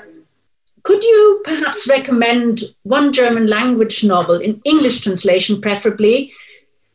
Could 0.83 1.03
you 1.03 1.41
perhaps 1.45 1.87
recommend 1.87 2.63
one 2.83 3.13
German 3.13 3.47
language 3.47 4.03
novel 4.03 4.39
in 4.41 4.61
English 4.65 4.99
translation, 4.99 5.61
preferably, 5.61 6.33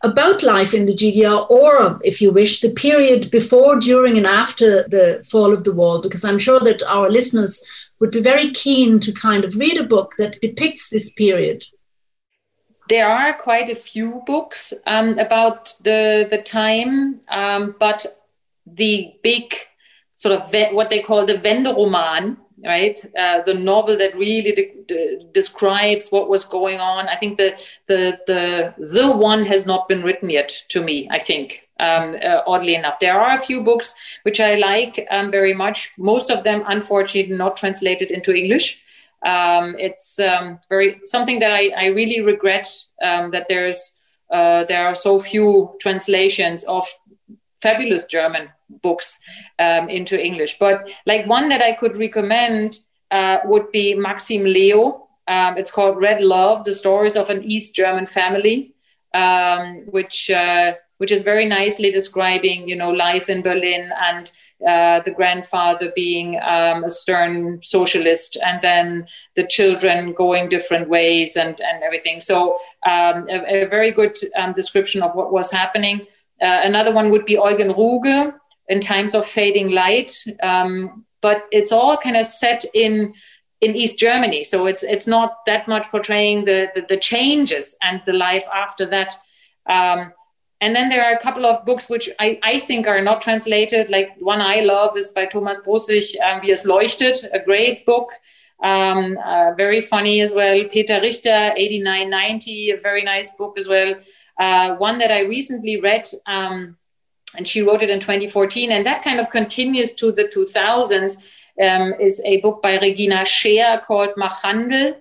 about 0.02 0.42
life 0.42 0.74
in 0.74 0.86
the 0.86 0.94
GDR, 0.94 1.50
or 1.50 2.00
if 2.04 2.20
you 2.20 2.30
wish, 2.30 2.60
the 2.60 2.70
period 2.70 3.30
before, 3.30 3.80
during, 3.80 4.16
and 4.16 4.26
after 4.26 4.84
the 4.88 5.24
fall 5.30 5.52
of 5.52 5.64
the 5.64 5.72
wall, 5.72 6.00
because 6.00 6.24
I'm 6.24 6.38
sure 6.38 6.60
that 6.60 6.82
our 6.82 7.10
listeners 7.10 7.62
would 8.00 8.12
be 8.12 8.20
very 8.20 8.50
keen 8.52 9.00
to 9.00 9.12
kind 9.12 9.44
of 9.44 9.56
read 9.56 9.76
a 9.76 9.84
book 9.84 10.14
that 10.18 10.40
depicts 10.40 10.88
this 10.88 11.12
period. 11.12 11.64
There 12.88 13.08
are 13.08 13.34
quite 13.34 13.68
a 13.68 13.74
few 13.74 14.22
books 14.26 14.72
um, 14.86 15.18
about 15.18 15.74
the 15.84 16.26
the 16.30 16.38
time, 16.38 17.20
um, 17.28 17.74
but 17.78 18.06
the 18.66 19.14
big 19.22 19.54
sort 20.16 20.40
of 20.40 20.74
what 20.74 20.90
they 20.90 21.00
call 21.00 21.26
the 21.26 21.38
Wenderoman 21.38 22.36
right? 22.64 22.98
Uh, 23.16 23.42
the 23.42 23.54
novel 23.54 23.96
that 23.96 24.16
really 24.16 24.52
de- 24.52 24.74
de- 24.86 25.24
describes 25.32 26.10
what 26.10 26.28
was 26.28 26.44
going 26.44 26.80
on. 26.80 27.08
I 27.08 27.16
think 27.16 27.38
the 27.38 27.56
the 27.86 28.18
the 28.26 28.74
the 28.78 29.10
one 29.10 29.44
has 29.46 29.66
not 29.66 29.88
been 29.88 30.02
written 30.02 30.30
yet 30.30 30.52
to 30.68 30.82
me. 30.82 31.08
I 31.10 31.18
think 31.18 31.68
um, 31.80 32.16
uh, 32.22 32.42
oddly 32.46 32.74
enough, 32.74 32.98
there 32.98 33.20
are 33.20 33.34
a 33.34 33.40
few 33.40 33.64
books 33.64 33.94
which 34.22 34.40
I 34.40 34.56
like 34.56 35.06
um, 35.10 35.30
very 35.30 35.54
much. 35.54 35.92
Most 35.98 36.30
of 36.30 36.44
them, 36.44 36.64
unfortunately, 36.66 37.36
not 37.36 37.56
translated 37.56 38.10
into 38.10 38.34
English. 38.34 38.84
Um, 39.24 39.74
it's 39.78 40.18
um, 40.20 40.60
very 40.68 41.00
something 41.04 41.40
that 41.40 41.52
I, 41.52 41.70
I 41.76 41.86
really 41.86 42.20
regret 42.20 42.68
um, 43.02 43.30
that 43.32 43.46
there's 43.48 44.00
uh, 44.30 44.64
there 44.64 44.86
are 44.86 44.94
so 44.94 45.18
few 45.18 45.76
translations 45.80 46.64
of 46.64 46.86
fabulous 47.60 48.06
German 48.06 48.48
books 48.82 49.20
um, 49.58 49.88
into 49.88 50.22
English. 50.22 50.58
But 50.58 50.88
like 51.06 51.26
one 51.26 51.48
that 51.48 51.62
I 51.62 51.72
could 51.72 51.96
recommend 51.96 52.78
uh, 53.10 53.38
would 53.44 53.70
be 53.72 53.94
Maxim 53.94 54.44
Leo. 54.44 55.08
Um, 55.26 55.58
it's 55.58 55.70
called 55.70 56.00
Red 56.00 56.22
Love: 56.22 56.64
The 56.64 56.74
Stories 56.74 57.16
of 57.16 57.30
an 57.30 57.42
East 57.44 57.74
German 57.74 58.06
Family, 58.06 58.74
um, 59.14 59.84
which 59.90 60.30
uh, 60.30 60.74
which 60.98 61.12
is 61.12 61.22
very 61.22 61.46
nicely 61.46 61.90
describing, 61.90 62.68
you 62.68 62.76
know, 62.76 62.90
life 62.90 63.28
in 63.28 63.42
Berlin 63.42 63.92
and 64.02 64.30
uh, 64.66 65.00
the 65.04 65.12
grandfather 65.12 65.92
being 65.94 66.36
um, 66.40 66.82
a 66.82 66.90
stern 66.90 67.60
socialist, 67.62 68.36
and 68.44 68.60
then 68.60 69.06
the 69.36 69.46
children 69.46 70.12
going 70.12 70.48
different 70.48 70.88
ways 70.88 71.36
and 71.36 71.60
and 71.60 71.82
everything. 71.84 72.20
So 72.20 72.58
um, 72.84 73.28
a, 73.30 73.62
a, 73.62 73.66
very 73.66 73.92
good 73.92 74.16
um, 74.36 74.52
description 74.52 75.02
of 75.02 75.14
what 75.14 75.32
was 75.32 75.52
happening. 75.52 76.06
Uh, 76.40 76.60
another 76.64 76.92
one 76.92 77.10
would 77.10 77.24
be 77.24 77.34
Eugen 77.34 77.72
Ruge 77.72 78.32
in 78.68 78.80
times 78.80 79.14
of 79.14 79.26
fading 79.26 79.70
light, 79.70 80.12
um, 80.42 81.04
but 81.20 81.46
it's 81.50 81.72
all 81.72 81.96
kind 81.96 82.16
of 82.16 82.26
set 82.26 82.64
in 82.74 83.14
in 83.60 83.74
East 83.74 83.98
Germany, 83.98 84.44
so 84.44 84.66
it's 84.66 84.84
it's 84.84 85.08
not 85.08 85.44
that 85.46 85.66
much 85.66 85.86
portraying 85.88 86.44
the 86.44 86.70
the, 86.74 86.82
the 86.88 86.96
changes 86.96 87.76
and 87.82 88.00
the 88.06 88.12
life 88.12 88.46
after 88.54 88.86
that. 88.86 89.14
Um, 89.66 90.12
and 90.60 90.74
then 90.74 90.88
there 90.88 91.04
are 91.04 91.12
a 91.12 91.20
couple 91.20 91.46
of 91.46 91.64
books 91.64 91.88
which 91.88 92.10
I, 92.18 92.38
I 92.42 92.58
think 92.58 92.88
are 92.88 93.00
not 93.00 93.22
translated. 93.22 93.90
Like 93.90 94.10
one 94.18 94.40
I 94.40 94.60
love 94.60 94.96
is 94.96 95.12
by 95.12 95.26
Thomas 95.26 95.60
Brussig, 95.64 96.16
um, 96.20 96.40
Wie 96.40 96.52
es 96.52 96.66
leuchtet, 96.66 97.24
a 97.32 97.38
great 97.38 97.86
book, 97.86 98.10
um, 98.62 99.16
uh, 99.24 99.52
very 99.56 99.80
funny 99.80 100.20
as 100.20 100.34
well. 100.34 100.64
Peter 100.64 101.00
Richter, 101.00 101.52
8990, 101.56 102.70
a 102.70 102.80
very 102.80 103.02
nice 103.02 103.36
book 103.36 103.56
as 103.56 103.68
well. 103.68 103.94
Uh, 104.38 104.76
one 104.76 104.98
that 104.98 105.10
I 105.10 105.20
recently 105.20 105.80
read, 105.80 106.08
um, 106.26 106.76
and 107.36 107.46
she 107.46 107.62
wrote 107.62 107.82
it 107.82 107.90
in 107.90 108.00
2014, 108.00 108.72
and 108.72 108.86
that 108.86 109.02
kind 109.02 109.20
of 109.20 109.30
continues 109.30 109.94
to 109.96 110.12
the 110.12 110.24
2000s, 110.24 111.22
um, 111.60 111.94
is 112.00 112.22
a 112.24 112.40
book 112.40 112.62
by 112.62 112.78
Regina 112.78 113.24
Scheer 113.24 113.82
called 113.86 114.10
Machandel, 114.16 114.96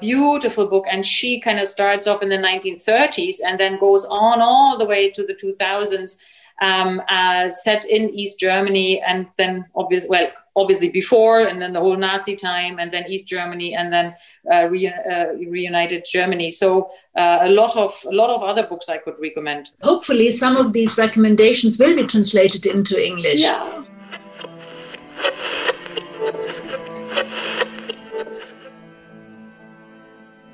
beautiful 0.00 0.68
book, 0.68 0.86
and 0.90 1.04
she 1.04 1.40
kind 1.40 1.58
of 1.58 1.66
starts 1.66 2.06
off 2.06 2.22
in 2.22 2.28
the 2.28 2.36
1930s 2.36 3.36
and 3.44 3.58
then 3.58 3.78
goes 3.78 4.04
on 4.04 4.40
all 4.40 4.78
the 4.78 4.84
way 4.84 5.10
to 5.10 5.26
the 5.26 5.34
2000s, 5.34 6.18
um, 6.60 7.02
uh, 7.08 7.50
set 7.50 7.84
in 7.84 8.10
East 8.10 8.38
Germany, 8.38 9.00
and 9.02 9.26
then 9.38 9.66
obviously, 9.74 10.10
well, 10.10 10.30
obviously 10.54 10.90
before 10.90 11.40
and 11.40 11.60
then 11.60 11.72
the 11.72 11.80
whole 11.80 11.96
Nazi 11.96 12.36
time 12.36 12.78
and 12.78 12.92
then 12.92 13.04
East 13.08 13.28
Germany 13.28 13.74
and 13.74 13.92
then 13.92 14.14
uh, 14.52 14.68
re, 14.68 14.86
uh, 14.88 15.26
reunited 15.48 16.04
Germany. 16.10 16.50
So 16.50 16.90
uh, 17.16 17.38
a 17.42 17.48
lot 17.48 17.76
of 17.76 17.98
a 18.08 18.14
lot 18.14 18.30
of 18.30 18.42
other 18.42 18.66
books 18.66 18.88
I 18.88 18.98
could 18.98 19.14
recommend. 19.20 19.70
Hopefully, 19.82 20.30
some 20.30 20.56
of 20.56 20.72
these 20.72 20.98
recommendations 20.98 21.78
will 21.78 21.94
be 21.94 22.04
translated 22.04 22.66
into 22.66 23.02
English. 23.02 23.40
Yeah. 23.40 23.84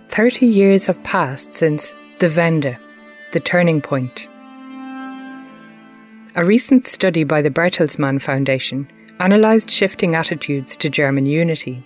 Thirty 0.09 0.47
years 0.47 0.87
have 0.87 1.01
passed 1.05 1.55
since 1.55 1.95
the 2.19 2.27
Wende, 2.27 2.77
the 3.33 3.41
turning 3.41 3.81
point. 3.81 4.27
A 6.35 6.45
recent 6.45 6.87
study 6.87 7.25
by 7.25 7.41
the 7.41 7.51
Bertelsmann 7.51 8.21
Foundation 8.21 8.89
analysed 9.21 9.71
shifting 9.71 10.15
attitudes 10.15 10.77
to 10.77 10.89
German 10.89 11.27
unity. 11.27 11.85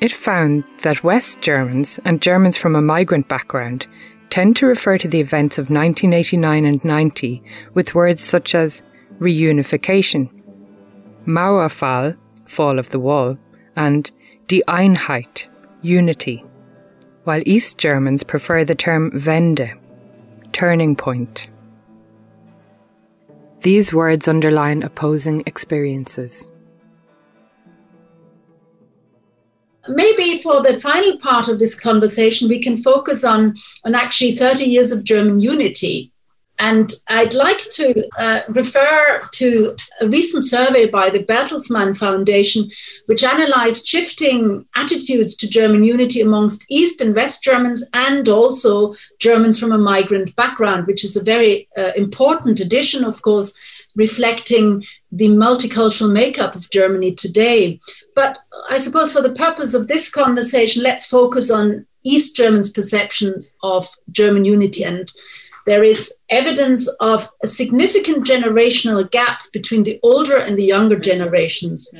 It 0.00 0.12
found 0.12 0.64
that 0.82 1.04
West 1.04 1.40
Germans 1.40 1.98
and 2.04 2.20
Germans 2.20 2.56
from 2.56 2.76
a 2.76 2.82
migrant 2.82 3.28
background 3.28 3.86
tend 4.30 4.56
to 4.56 4.66
refer 4.66 4.98
to 4.98 5.08
the 5.08 5.20
events 5.20 5.58
of 5.58 5.70
1989 5.70 6.64
and 6.64 6.84
90 6.84 7.42
with 7.74 7.94
words 7.94 8.22
such 8.22 8.54
as 8.54 8.82
reunification, 9.18 10.28
Mauerfall, 11.26 12.16
fall 12.46 12.78
of 12.78 12.90
the 12.90 12.98
wall, 12.98 13.38
and 13.76 14.10
die 14.48 14.62
Einheit, 14.68 15.46
unity, 15.82 16.44
while 17.24 17.42
East 17.46 17.78
Germans 17.78 18.22
prefer 18.22 18.64
the 18.64 18.74
term 18.74 19.10
Wende, 19.12 19.78
turning 20.52 20.96
point. 20.96 21.48
These 23.64 23.94
words 23.94 24.28
underline 24.28 24.82
opposing 24.82 25.42
experiences. 25.46 26.50
Maybe 29.88 30.42
for 30.42 30.62
the 30.62 30.78
final 30.78 31.18
part 31.18 31.48
of 31.48 31.58
this 31.58 31.74
conversation, 31.74 32.50
we 32.50 32.60
can 32.62 32.76
focus 32.76 33.24
on, 33.24 33.54
on 33.86 33.94
actually 33.94 34.32
30 34.32 34.66
years 34.66 34.92
of 34.92 35.02
German 35.02 35.40
unity 35.40 36.12
and 36.58 36.92
I'd 37.08 37.34
like 37.34 37.58
to 37.58 38.08
uh, 38.18 38.40
refer 38.48 39.28
to 39.32 39.76
a 40.00 40.08
recent 40.08 40.44
survey 40.44 40.88
by 40.88 41.10
the 41.10 41.24
Bertelsmann 41.24 41.96
Foundation, 41.96 42.70
which 43.06 43.24
analyzed 43.24 43.88
shifting 43.88 44.64
attitudes 44.76 45.36
to 45.36 45.50
German 45.50 45.82
unity 45.82 46.20
amongst 46.20 46.64
East 46.68 47.00
and 47.00 47.14
West 47.14 47.42
Germans 47.42 47.84
and 47.92 48.28
also 48.28 48.94
Germans 49.18 49.58
from 49.58 49.72
a 49.72 49.78
migrant 49.78 50.34
background, 50.36 50.86
which 50.86 51.04
is 51.04 51.16
a 51.16 51.24
very 51.24 51.68
uh, 51.76 51.90
important 51.96 52.60
addition, 52.60 53.02
of 53.02 53.20
course, 53.22 53.58
reflecting 53.96 54.84
the 55.10 55.28
multicultural 55.28 56.10
makeup 56.10 56.54
of 56.54 56.70
Germany 56.70 57.14
today. 57.14 57.80
But 58.14 58.38
I 58.68 58.78
suppose 58.78 59.12
for 59.12 59.22
the 59.22 59.32
purpose 59.32 59.74
of 59.74 59.88
this 59.88 60.08
conversation, 60.08 60.82
let's 60.82 61.06
focus 61.06 61.50
on 61.50 61.86
East 62.04 62.36
Germans' 62.36 62.70
perceptions 62.70 63.56
of 63.62 63.88
German 64.10 64.44
unity. 64.44 64.84
And 64.84 65.12
there 65.66 65.82
is 65.82 66.14
evidence 66.28 66.88
of 67.00 67.28
a 67.42 67.48
significant 67.48 68.26
generational 68.26 69.10
gap 69.10 69.40
between 69.52 69.82
the 69.82 69.98
older 70.02 70.36
and 70.36 70.58
the 70.58 70.64
younger 70.64 70.98
generations. 70.98 71.90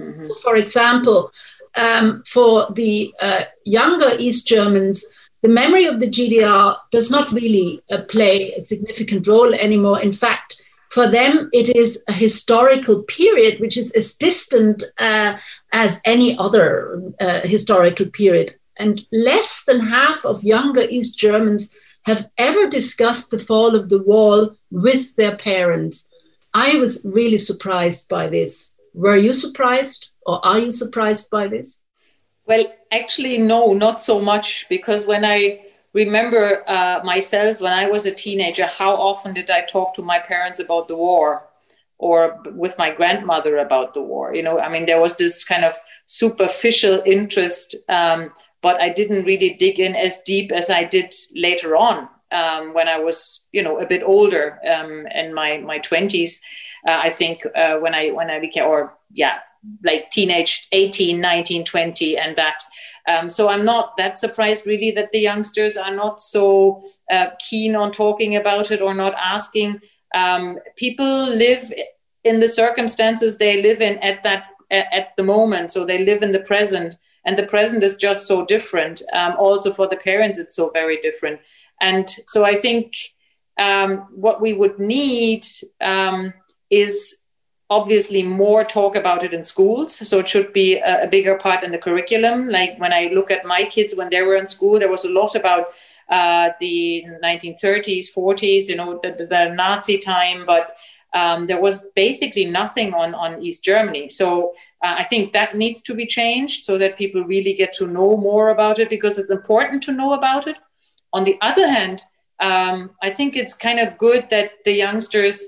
Mm-hmm. 0.00 0.24
For 0.42 0.56
example, 0.56 1.30
um, 1.76 2.22
for 2.26 2.70
the 2.72 3.14
uh, 3.20 3.44
younger 3.64 4.10
East 4.18 4.46
Germans, 4.46 5.06
the 5.42 5.48
memory 5.48 5.86
of 5.86 6.00
the 6.00 6.08
GDR 6.08 6.76
does 6.90 7.10
not 7.10 7.32
really 7.32 7.82
uh, 7.90 8.02
play 8.08 8.52
a 8.54 8.64
significant 8.64 9.26
role 9.26 9.54
anymore. 9.54 10.00
In 10.00 10.12
fact, 10.12 10.62
for 10.90 11.10
them, 11.10 11.48
it 11.52 11.74
is 11.74 12.04
a 12.06 12.12
historical 12.12 13.02
period 13.04 13.60
which 13.60 13.78
is 13.78 13.90
as 13.92 14.14
distant 14.14 14.84
uh, 14.98 15.38
as 15.72 16.00
any 16.04 16.36
other 16.38 17.02
uh, 17.18 17.40
historical 17.44 18.06
period. 18.10 18.52
And 18.76 19.00
less 19.10 19.64
than 19.64 19.80
half 19.80 20.24
of 20.24 20.44
younger 20.44 20.82
East 20.82 21.18
Germans 21.18 21.74
have 22.04 22.28
ever 22.38 22.66
discussed 22.66 23.30
the 23.30 23.38
fall 23.38 23.74
of 23.74 23.88
the 23.88 24.02
wall 24.02 24.56
with 24.70 25.14
their 25.16 25.36
parents. 25.36 26.10
I 26.54 26.76
was 26.76 27.06
really 27.10 27.38
surprised 27.38 28.08
by 28.08 28.28
this. 28.28 28.74
Were 28.94 29.16
you 29.16 29.32
surprised, 29.32 30.10
or 30.26 30.44
are 30.44 30.58
you 30.58 30.72
surprised 30.72 31.30
by 31.30 31.48
this? 31.48 31.84
Well, 32.46 32.64
actually, 32.90 33.38
no, 33.38 33.72
not 33.72 34.02
so 34.02 34.20
much, 34.20 34.66
because 34.68 35.06
when 35.06 35.24
I 35.24 35.60
remember 35.92 36.68
uh, 36.68 37.00
myself 37.04 37.60
when 37.60 37.72
I 37.72 37.88
was 37.88 38.06
a 38.06 38.14
teenager, 38.14 38.66
how 38.66 38.94
often 38.94 39.34
did 39.34 39.50
I 39.50 39.62
talk 39.62 39.94
to 39.94 40.02
my 40.02 40.18
parents 40.18 40.60
about 40.60 40.88
the 40.88 40.96
war 40.96 41.44
or 41.98 42.42
with 42.46 42.76
my 42.78 42.90
grandmother 42.90 43.58
about 43.58 43.94
the 43.94 44.02
war? 44.02 44.34
You 44.34 44.42
know, 44.42 44.58
I 44.58 44.68
mean, 44.68 44.86
there 44.86 45.00
was 45.00 45.16
this 45.16 45.44
kind 45.44 45.64
of 45.64 45.74
superficial 46.06 47.02
interest, 47.06 47.76
um, 47.88 48.32
but 48.62 48.80
I 48.80 48.88
didn't 48.88 49.24
really 49.24 49.54
dig 49.54 49.80
in 49.80 49.94
as 49.94 50.22
deep 50.22 50.52
as 50.52 50.70
I 50.70 50.84
did 50.84 51.12
later 51.34 51.76
on 51.76 52.08
um, 52.30 52.72
when 52.74 52.88
I 52.88 52.98
was, 52.98 53.48
you 53.52 53.62
know, 53.62 53.78
a 53.78 53.86
bit 53.86 54.02
older 54.02 54.58
um, 54.66 55.06
in 55.08 55.34
my 55.34 55.58
my 55.58 55.78
twenties. 55.78 56.40
Uh, 56.86 57.00
I 57.02 57.10
think 57.10 57.44
uh, 57.54 57.78
when 57.78 57.94
I 57.94 58.10
when 58.10 58.30
I 58.30 58.40
became, 58.40 58.64
or 58.64 58.96
yeah, 59.12 59.38
like 59.84 60.10
teenage 60.10 60.68
18 60.72 61.20
19 61.20 61.64
20 61.64 62.18
and 62.18 62.36
that 62.36 62.62
um, 63.08 63.30
so 63.30 63.48
i'm 63.48 63.64
not 63.64 63.96
that 63.96 64.18
surprised 64.18 64.66
really 64.66 64.90
that 64.90 65.10
the 65.12 65.20
youngsters 65.20 65.76
are 65.76 65.94
not 65.94 66.20
so 66.20 66.84
uh, 67.12 67.28
keen 67.38 67.76
on 67.76 67.92
talking 67.92 68.36
about 68.36 68.70
it 68.70 68.80
or 68.80 68.94
not 68.94 69.14
asking 69.14 69.80
um, 70.14 70.58
people 70.76 71.26
live 71.28 71.72
in 72.24 72.40
the 72.40 72.48
circumstances 72.48 73.38
they 73.38 73.62
live 73.62 73.80
in 73.80 73.98
at 73.98 74.22
that 74.22 74.46
at 74.70 75.14
the 75.16 75.22
moment 75.22 75.70
so 75.70 75.84
they 75.84 76.04
live 76.04 76.22
in 76.22 76.32
the 76.32 76.40
present 76.40 76.96
and 77.24 77.38
the 77.38 77.44
present 77.44 77.82
is 77.82 77.96
just 77.96 78.26
so 78.26 78.44
different. 78.44 79.02
Um, 79.12 79.34
also 79.38 79.72
for 79.72 79.88
the 79.88 79.96
parents 79.96 80.38
it's 80.38 80.56
so 80.56 80.70
very 80.70 80.98
different. 81.00 81.40
And 81.80 82.08
so 82.08 82.44
i 82.44 82.54
think 82.54 82.94
um, 83.58 83.98
what 84.14 84.40
we 84.40 84.52
would 84.54 84.78
need 84.78 85.46
um, 85.80 86.32
is 86.70 87.22
obviously 87.70 88.22
more 88.22 88.64
talk 88.64 88.96
about 88.96 89.22
it 89.24 89.32
in 89.32 89.42
schools. 89.42 89.94
So 90.08 90.18
it 90.18 90.28
should 90.28 90.52
be 90.52 90.76
a, 90.76 91.04
a, 91.04 91.06
bigger 91.06 91.36
part 91.36 91.64
in 91.64 91.72
the 91.72 91.78
curriculum. 91.78 92.48
Like 92.48 92.78
when 92.78 92.92
i 92.92 93.10
look 93.12 93.30
at 93.30 93.44
my 93.44 93.64
kids 93.64 93.94
when 93.94 94.10
they 94.10 94.22
were 94.22 94.36
in 94.36 94.48
school 94.48 94.78
there 94.78 94.90
was 94.90 95.04
a 95.04 95.10
lot 95.10 95.34
about 95.34 95.68
uh, 96.10 96.50
the 96.60 97.04
1930s 97.24 98.06
40s 98.14 98.68
you 98.68 98.76
know 98.76 99.00
the, 99.02 99.26
the 99.28 99.54
nazi 99.54 99.98
time. 99.98 100.44
But 100.46 100.76
um, 101.14 101.46
there 101.46 101.60
was 101.60 101.88
basically 101.94 102.46
nothing 102.46 102.94
on, 102.94 103.14
on 103.14 103.42
east 103.42 103.64
germany. 103.64 104.08
So 104.10 104.54
uh, 104.82 104.94
i 104.98 105.04
think 105.04 105.32
that 105.32 105.56
needs 105.56 105.82
to 105.82 105.94
be 105.94 106.06
changed 106.06 106.64
so 106.64 106.78
that 106.78 106.98
people 106.98 107.22
really 107.24 107.54
get 107.54 107.72
to 107.72 107.86
know 107.86 108.16
more 108.16 108.50
about 108.50 108.78
it 108.78 108.90
because 108.90 109.18
it's 109.18 109.30
important 109.30 109.82
to 109.82 109.92
know 109.92 110.12
about 110.12 110.46
it. 110.46 110.56
On 111.12 111.24
the 111.24 111.38
other 111.40 111.68
hand 111.68 112.02
um, 112.40 112.90
i 113.02 113.10
think 113.10 113.36
it's 113.36 113.54
kind 113.54 113.78
of 113.78 113.98
good 113.98 114.28
that 114.30 114.52
the 114.64 114.72
youngsters 114.72 115.42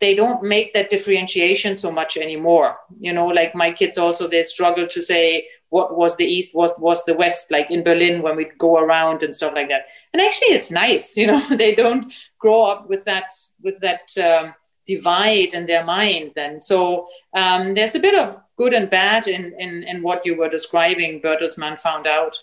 they 0.00 0.14
don't 0.14 0.42
make 0.42 0.72
that 0.72 0.90
differentiation 0.90 1.76
so 1.76 1.92
much 1.92 2.16
anymore. 2.16 2.76
You 2.98 3.12
know 3.12 3.26
like 3.26 3.54
my 3.54 3.70
kids 3.70 3.98
also 3.98 4.26
they 4.26 4.42
struggle 4.42 4.88
to 4.88 5.02
say 5.02 5.46
what 5.68 5.96
was 5.96 6.16
the 6.16 6.24
east 6.24 6.54
what 6.54 6.80
was 6.80 7.04
the 7.04 7.14
west 7.14 7.52
like 7.52 7.70
in 7.70 7.84
berlin 7.84 8.22
when 8.22 8.34
we 8.34 8.46
go 8.58 8.78
around 8.78 9.22
and 9.22 9.34
stuff 9.34 9.54
like 9.54 9.68
that. 9.68 9.82
And 10.12 10.20
actually 10.22 10.54
it's 10.54 10.70
nice 10.70 11.16
you 11.20 11.26
know 11.26 11.40
they 11.50 11.74
don't 11.74 12.12
grow 12.38 12.64
up 12.64 12.88
with 12.88 13.04
that 13.04 13.32
with 13.62 13.78
that 13.80 14.10
um, 14.18 14.54
divide 14.86 15.54
in 15.54 15.66
their 15.66 15.84
mind 15.84 16.32
then. 16.34 16.60
So 16.60 17.08
um, 17.34 17.74
there's 17.74 17.94
a 17.94 18.00
bit 18.00 18.18
of 18.18 18.40
good 18.60 18.74
and 18.78 18.90
bad 18.90 19.26
in, 19.26 19.42
in 19.64 19.82
in 19.90 20.02
what 20.06 20.24
you 20.26 20.36
were 20.38 20.56
describing 20.56 21.20
bertelsmann 21.26 21.78
found 21.88 22.06
out 22.06 22.34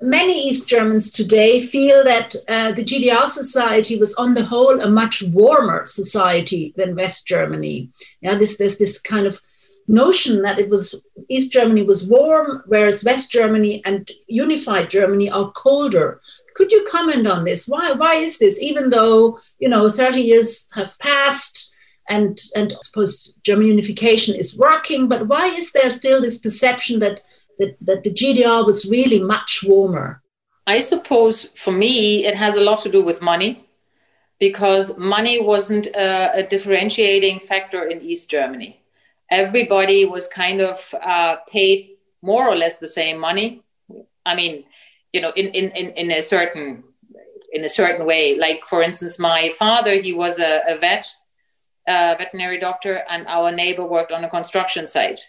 many 0.00 0.48
East 0.48 0.68
Germans 0.68 1.10
today 1.10 1.60
feel 1.60 2.04
that 2.04 2.34
uh, 2.48 2.72
the 2.72 2.84
GDR 2.84 3.26
society 3.26 3.98
was, 3.98 4.14
on 4.14 4.34
the 4.34 4.44
whole, 4.44 4.80
a 4.80 4.88
much 4.88 5.22
warmer 5.22 5.84
society 5.86 6.72
than 6.76 6.96
West 6.96 7.26
Germany. 7.26 7.90
Yeah, 8.20 8.36
this 8.36 8.58
there's 8.58 8.78
this 8.78 9.00
kind 9.00 9.26
of 9.26 9.40
notion 9.88 10.42
that 10.42 10.58
it 10.58 10.68
was 10.68 11.02
East 11.28 11.52
Germany 11.52 11.82
was 11.82 12.06
warm, 12.06 12.62
whereas 12.66 13.04
West 13.04 13.32
Germany 13.32 13.82
and 13.84 14.10
unified 14.26 14.90
Germany 14.90 15.30
are 15.30 15.50
colder. 15.52 16.20
Could 16.54 16.72
you 16.72 16.84
comment 16.88 17.26
on 17.26 17.44
this? 17.44 17.66
Why 17.66 17.92
why 17.92 18.16
is 18.16 18.38
this? 18.38 18.60
Even 18.60 18.90
though 18.90 19.40
you 19.58 19.68
know 19.68 19.88
30 19.88 20.20
years 20.20 20.68
have 20.74 20.98
passed. 20.98 21.74
And, 22.08 22.40
and 22.56 22.72
I 22.72 22.76
suppose 22.82 23.36
German 23.44 23.66
unification 23.66 24.34
is 24.34 24.56
working, 24.56 25.08
but 25.08 25.28
why 25.28 25.48
is 25.48 25.72
there 25.72 25.90
still 25.90 26.20
this 26.20 26.38
perception 26.38 27.00
that 27.00 27.22
that, 27.58 27.76
that 27.80 28.04
the 28.04 28.12
GDR 28.12 28.64
was 28.64 28.88
really 28.88 29.20
much 29.20 29.64
warmer? 29.66 30.22
I 30.66 30.80
suppose 30.80 31.46
for 31.46 31.72
me, 31.72 32.24
it 32.26 32.34
has 32.34 32.56
a 32.56 32.60
lot 32.60 32.80
to 32.82 32.90
do 32.90 33.02
with 33.02 33.22
money 33.22 33.68
because 34.38 34.96
money 34.98 35.40
wasn't 35.40 35.86
a, 35.88 36.38
a 36.38 36.42
differentiating 36.46 37.40
factor 37.40 37.84
in 37.84 38.02
East 38.02 38.30
Germany. 38.30 38.82
Everybody 39.30 40.04
was 40.04 40.28
kind 40.28 40.60
of 40.60 40.94
uh, 41.02 41.36
paid 41.50 41.96
more 42.22 42.48
or 42.48 42.56
less 42.56 42.78
the 42.78 42.88
same 42.88 43.18
money. 43.18 43.62
I 44.24 44.34
mean, 44.34 44.64
you 45.12 45.20
know, 45.20 45.32
in, 45.32 45.48
in, 45.48 45.70
in, 45.70 45.90
in 45.90 46.10
a 46.10 46.22
certain 46.22 46.84
in 47.50 47.64
a 47.64 47.68
certain 47.68 48.04
way. 48.06 48.36
Like 48.36 48.66
for 48.66 48.82
instance, 48.82 49.18
my 49.18 49.48
father, 49.58 50.00
he 50.00 50.12
was 50.12 50.38
a, 50.38 50.60
a 50.68 50.78
vet, 50.78 51.06
a 51.88 52.16
veterinary 52.18 52.60
doctor, 52.60 53.02
and 53.10 53.26
our 53.26 53.50
neighbor 53.50 53.84
worked 53.84 54.12
on 54.12 54.22
a 54.24 54.30
construction 54.30 54.86
site 54.86 55.20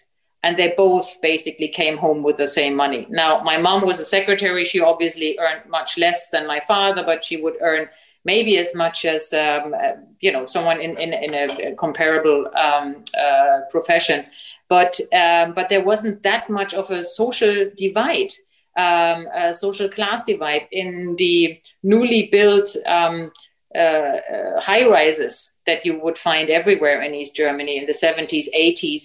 and 0.42 0.56
they 0.56 0.72
both 0.76 1.20
basically 1.20 1.68
came 1.68 1.98
home 1.98 2.22
with 2.22 2.36
the 2.36 2.48
same 2.48 2.74
money. 2.74 3.06
Now, 3.10 3.42
my 3.42 3.58
mom 3.58 3.84
was 3.84 4.00
a 4.00 4.04
secretary. 4.04 4.64
She 4.64 4.80
obviously 4.80 5.38
earned 5.38 5.68
much 5.68 5.98
less 5.98 6.30
than 6.30 6.46
my 6.46 6.60
father, 6.60 7.02
but 7.04 7.24
she 7.24 7.42
would 7.42 7.56
earn 7.60 7.88
maybe 8.24 8.58
as 8.58 8.74
much 8.74 9.04
as 9.04 9.32
um, 9.32 9.74
uh, 9.74 9.92
you 10.20 10.32
know 10.32 10.46
someone 10.46 10.80
in 10.80 10.98
in, 10.98 11.12
in 11.12 11.34
a, 11.34 11.74
comparable 11.74 12.46
um, 12.56 13.04
uh, 13.18 13.60
profession. 13.70 14.26
But 14.68 14.98
um, 15.12 15.52
but 15.52 15.68
there 15.68 15.84
wasn't 15.84 16.22
that 16.22 16.48
much 16.48 16.72
of 16.74 16.90
a 16.90 17.04
social 17.04 17.70
divide, 17.76 18.32
um, 18.76 19.26
a 19.34 19.52
social 19.52 19.88
class 19.90 20.24
divide 20.24 20.68
in 20.72 21.16
the 21.16 21.60
newly 21.82 22.28
built. 22.32 22.68
Um, 22.86 23.30
uh, 23.72 23.78
uh, 23.78 24.60
high 24.60 24.84
rises 24.84 25.59
that 25.70 25.84
you 25.86 25.94
would 26.02 26.18
find 26.18 26.50
everywhere 26.50 26.98
in 27.02 27.14
East 27.14 27.34
Germany 27.36 27.78
in 27.78 27.86
the 27.86 28.00
70s, 28.06 28.46
80s. 28.56 29.04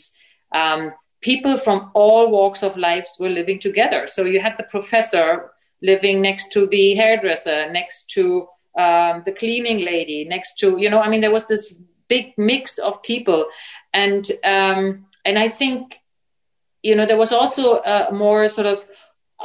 Um, 0.62 0.91
people 1.21 1.58
from 1.58 1.91
all 1.93 2.32
walks 2.32 2.62
of 2.63 2.78
life 2.78 3.08
were 3.19 3.30
living 3.39 3.60
together. 3.60 4.08
So 4.08 4.23
you 4.23 4.39
had 4.39 4.58
the 4.58 4.71
professor 4.75 5.51
living 5.82 6.21
next 6.21 6.51
to 6.54 6.67
the 6.67 6.95
hairdresser, 6.95 7.71
next 7.71 8.10
to 8.15 8.47
um, 8.78 9.23
the 9.25 9.32
cleaning 9.32 9.86
lady, 9.86 10.25
next 10.25 10.56
to 10.60 10.78
you 10.78 10.89
know, 10.89 11.01
I 11.01 11.10
mean, 11.10 11.21
there 11.21 11.38
was 11.39 11.47
this 11.47 11.80
big 12.08 12.34
mix 12.38 12.78
of 12.78 13.01
people, 13.04 13.45
and 13.93 14.25
um, 14.43 15.06
and 15.23 15.39
I 15.39 15.47
think 15.47 16.01
you 16.84 16.95
know 16.95 17.06
there 17.06 17.23
was 17.25 17.32
also 17.32 17.82
a 17.82 18.12
more 18.12 18.47
sort 18.47 18.67
of 18.67 18.86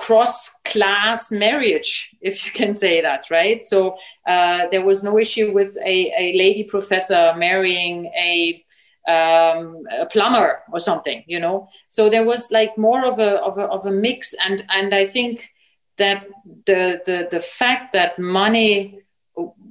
cross 0.01 0.59
class 0.65 1.31
marriage, 1.31 2.17
if 2.21 2.45
you 2.45 2.53
can 2.53 2.75
say 2.75 3.01
that, 3.03 3.25
right? 3.31 3.65
So 3.65 3.97
uh, 4.27 4.69
there 4.71 4.85
was 4.85 5.05
no 5.05 5.19
issue 5.19 5.53
with 5.53 5.77
a, 5.85 6.13
a 6.19 6.37
lady 6.37 6.65
professor 6.65 7.35
marrying 7.37 8.07
a 8.07 8.65
um, 9.09 9.85
a 9.99 10.07
plumber 10.07 10.61
or 10.73 10.79
something, 10.79 11.25
you 11.27 11.41
know. 11.41 11.69
So 11.89 12.09
there 12.09 12.25
was 12.25 12.51
like 12.51 12.77
more 12.79 13.05
of 13.05 13.19
a 13.19 13.33
of 13.43 13.59
a 13.59 13.67
of 13.77 13.87
a 13.87 13.91
mix, 13.91 14.35
and 14.47 14.65
and 14.71 14.95
I 14.95 15.05
think 15.07 15.51
that 15.97 16.27
the 16.67 17.01
the 17.07 17.29
the 17.31 17.41
fact 17.41 17.93
that 17.93 18.19
money 18.19 19.01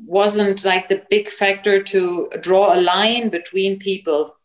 wasn't 0.06 0.66
like 0.66 0.88
the 0.88 1.04
big 1.10 1.30
factor 1.30 1.84
to 1.84 2.30
draw 2.42 2.74
a 2.74 2.82
line 2.82 3.30
between 3.30 3.80
people 3.80 4.36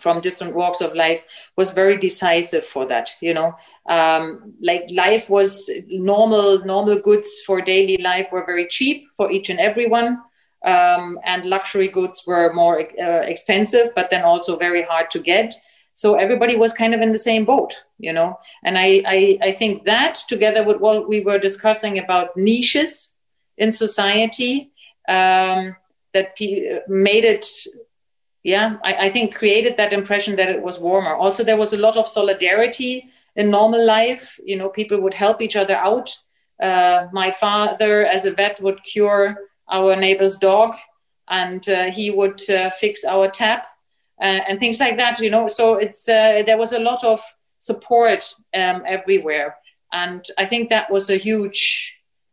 from 0.00 0.20
different 0.20 0.54
walks 0.54 0.80
of 0.80 0.94
life 0.94 1.22
was 1.56 1.72
very 1.72 1.96
decisive 1.96 2.64
for 2.64 2.86
that 2.86 3.10
you 3.20 3.34
know 3.34 3.54
um, 3.88 4.54
like 4.62 4.84
life 4.92 5.28
was 5.30 5.70
normal 5.88 6.64
normal 6.64 7.00
goods 7.00 7.42
for 7.46 7.60
daily 7.60 7.96
life 7.98 8.28
were 8.32 8.44
very 8.44 8.66
cheap 8.68 9.08
for 9.16 9.30
each 9.30 9.50
and 9.50 9.60
everyone 9.60 10.18
um, 10.66 11.18
and 11.24 11.46
luxury 11.46 11.88
goods 11.88 12.24
were 12.26 12.52
more 12.52 12.80
uh, 12.80 13.20
expensive, 13.20 13.90
but 13.94 14.10
then 14.10 14.22
also 14.22 14.56
very 14.56 14.82
hard 14.82 15.10
to 15.12 15.20
get. 15.20 15.54
So 15.94 16.16
everybody 16.16 16.56
was 16.56 16.72
kind 16.72 16.92
of 16.92 17.00
in 17.00 17.12
the 17.12 17.18
same 17.18 17.44
boat, 17.44 17.74
you 17.98 18.12
know. 18.12 18.38
And 18.64 18.76
I, 18.76 19.02
I, 19.06 19.38
I 19.42 19.52
think 19.52 19.84
that 19.84 20.18
together 20.28 20.64
with 20.64 20.78
what 20.78 21.08
we 21.08 21.20
were 21.20 21.38
discussing 21.38 21.98
about 21.98 22.36
niches 22.36 23.14
in 23.56 23.72
society, 23.72 24.72
um, 25.08 25.76
that 26.12 26.34
made 26.88 27.24
it 27.24 27.46
yeah 28.46 28.76
I, 28.84 29.06
I, 29.06 29.08
think 29.10 29.34
created 29.34 29.76
that 29.76 29.92
impression 29.92 30.36
that 30.36 30.48
it 30.48 30.62
was 30.62 30.78
warmer. 30.78 31.14
Also 31.14 31.42
there 31.42 31.56
was 31.56 31.72
a 31.72 31.84
lot 31.86 31.96
of 31.96 32.06
solidarity 32.06 33.10
in 33.34 33.50
normal 33.50 33.84
life. 33.84 34.38
You 34.44 34.56
know 34.56 34.68
people 34.68 35.00
would 35.00 35.14
help 35.14 35.42
each 35.42 35.56
other 35.56 35.74
out. 35.74 36.08
Uh, 36.62 37.08
my 37.12 37.30
father 37.30 38.06
as 38.06 38.24
a 38.24 38.30
vet 38.30 38.60
would 38.60 38.82
cure 38.84 39.36
our 39.68 39.96
neighbor's 39.96 40.38
dog 40.38 40.74
and 41.28 41.68
uh, 41.68 41.90
he 41.90 42.10
would 42.10 42.40
uh, 42.48 42.70
fix 42.70 43.04
our 43.04 43.28
tap 43.28 43.66
uh, 44.22 44.40
and 44.48 44.60
things 44.60 44.78
like 44.78 44.96
that 44.96 45.18
you 45.18 45.30
know. 45.30 45.48
So 45.48 45.74
it's 45.74 46.08
uh, 46.08 46.42
there 46.46 46.58
was 46.58 46.72
a 46.72 46.78
lot 46.78 47.02
of 47.02 47.20
support 47.58 48.32
um, 48.54 48.82
everywhere. 48.86 49.56
And 49.92 50.24
i 50.38 50.46
think 50.46 50.68
that 50.68 50.90
was 50.90 51.10
a 51.10 51.16
huge 51.16 51.62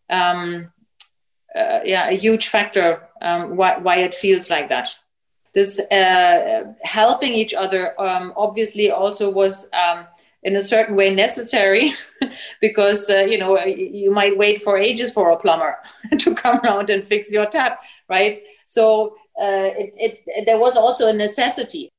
um, 0.09 0.71
uh, 1.55 1.79
yeah 1.83 2.05
a 2.09 2.17
huge 2.25 2.47
factor 2.49 3.01
um, 3.21 3.55
why, 3.57 3.77
why 3.77 3.97
it 3.97 4.13
feels 4.13 4.49
like 4.49 4.69
that 4.69 4.89
this 5.53 5.79
uh, 5.91 6.73
helping 6.83 7.33
each 7.33 7.53
other 7.53 7.99
um, 8.01 8.33
obviously 8.35 8.91
also 8.91 9.29
was 9.29 9.69
um, 9.73 10.05
in 10.43 10.55
a 10.55 10.61
certain 10.61 10.95
way 10.95 11.13
necessary 11.13 11.93
because 12.61 13.09
uh, 13.09 13.19
you 13.19 13.37
know 13.37 13.63
you 13.65 14.11
might 14.11 14.37
wait 14.37 14.61
for 14.61 14.77
ages 14.77 15.13
for 15.13 15.31
a 15.31 15.37
plumber 15.37 15.77
to 16.19 16.35
come 16.35 16.59
around 16.63 16.89
and 16.89 17.05
fix 17.05 17.31
your 17.31 17.45
tap 17.45 17.81
right? 18.09 18.43
So 18.65 19.15
uh, 19.41 19.71
it, 19.77 20.21
it, 20.27 20.45
there 20.45 20.59
was 20.59 20.75
also 20.75 21.07
a 21.07 21.13
necessity. 21.13 21.89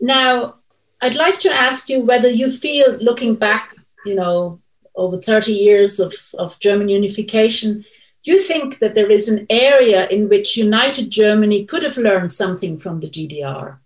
Now 0.00 0.56
i'd 1.02 1.14
like 1.14 1.38
to 1.38 1.52
ask 1.52 1.88
you 1.88 2.00
whether 2.00 2.30
you 2.30 2.52
feel 2.52 2.92
looking 3.00 3.34
back 3.34 3.74
you 4.04 4.14
know 4.14 4.60
over 4.94 5.20
30 5.20 5.52
years 5.52 6.00
of, 6.00 6.14
of 6.34 6.58
german 6.58 6.88
unification 6.88 7.84
do 8.26 8.32
you 8.32 8.40
think 8.40 8.80
that 8.80 8.96
there 8.96 9.08
is 9.08 9.28
an 9.28 9.46
area 9.48 10.08
in 10.08 10.28
which 10.28 10.56
United 10.56 11.10
Germany 11.10 11.64
could 11.64 11.84
have 11.84 11.96
learned 11.96 12.32
something 12.32 12.76
from 12.76 12.98
the 12.98 13.08
GDR? 13.08 13.78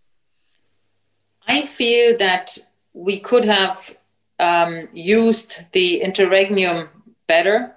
I 1.46 1.60
feel 1.60 2.16
that 2.16 2.56
we 2.94 3.20
could 3.20 3.44
have 3.44 3.98
um, 4.38 4.88
used 4.94 5.58
the 5.72 6.00
interregnum 6.00 6.88
better. 7.26 7.74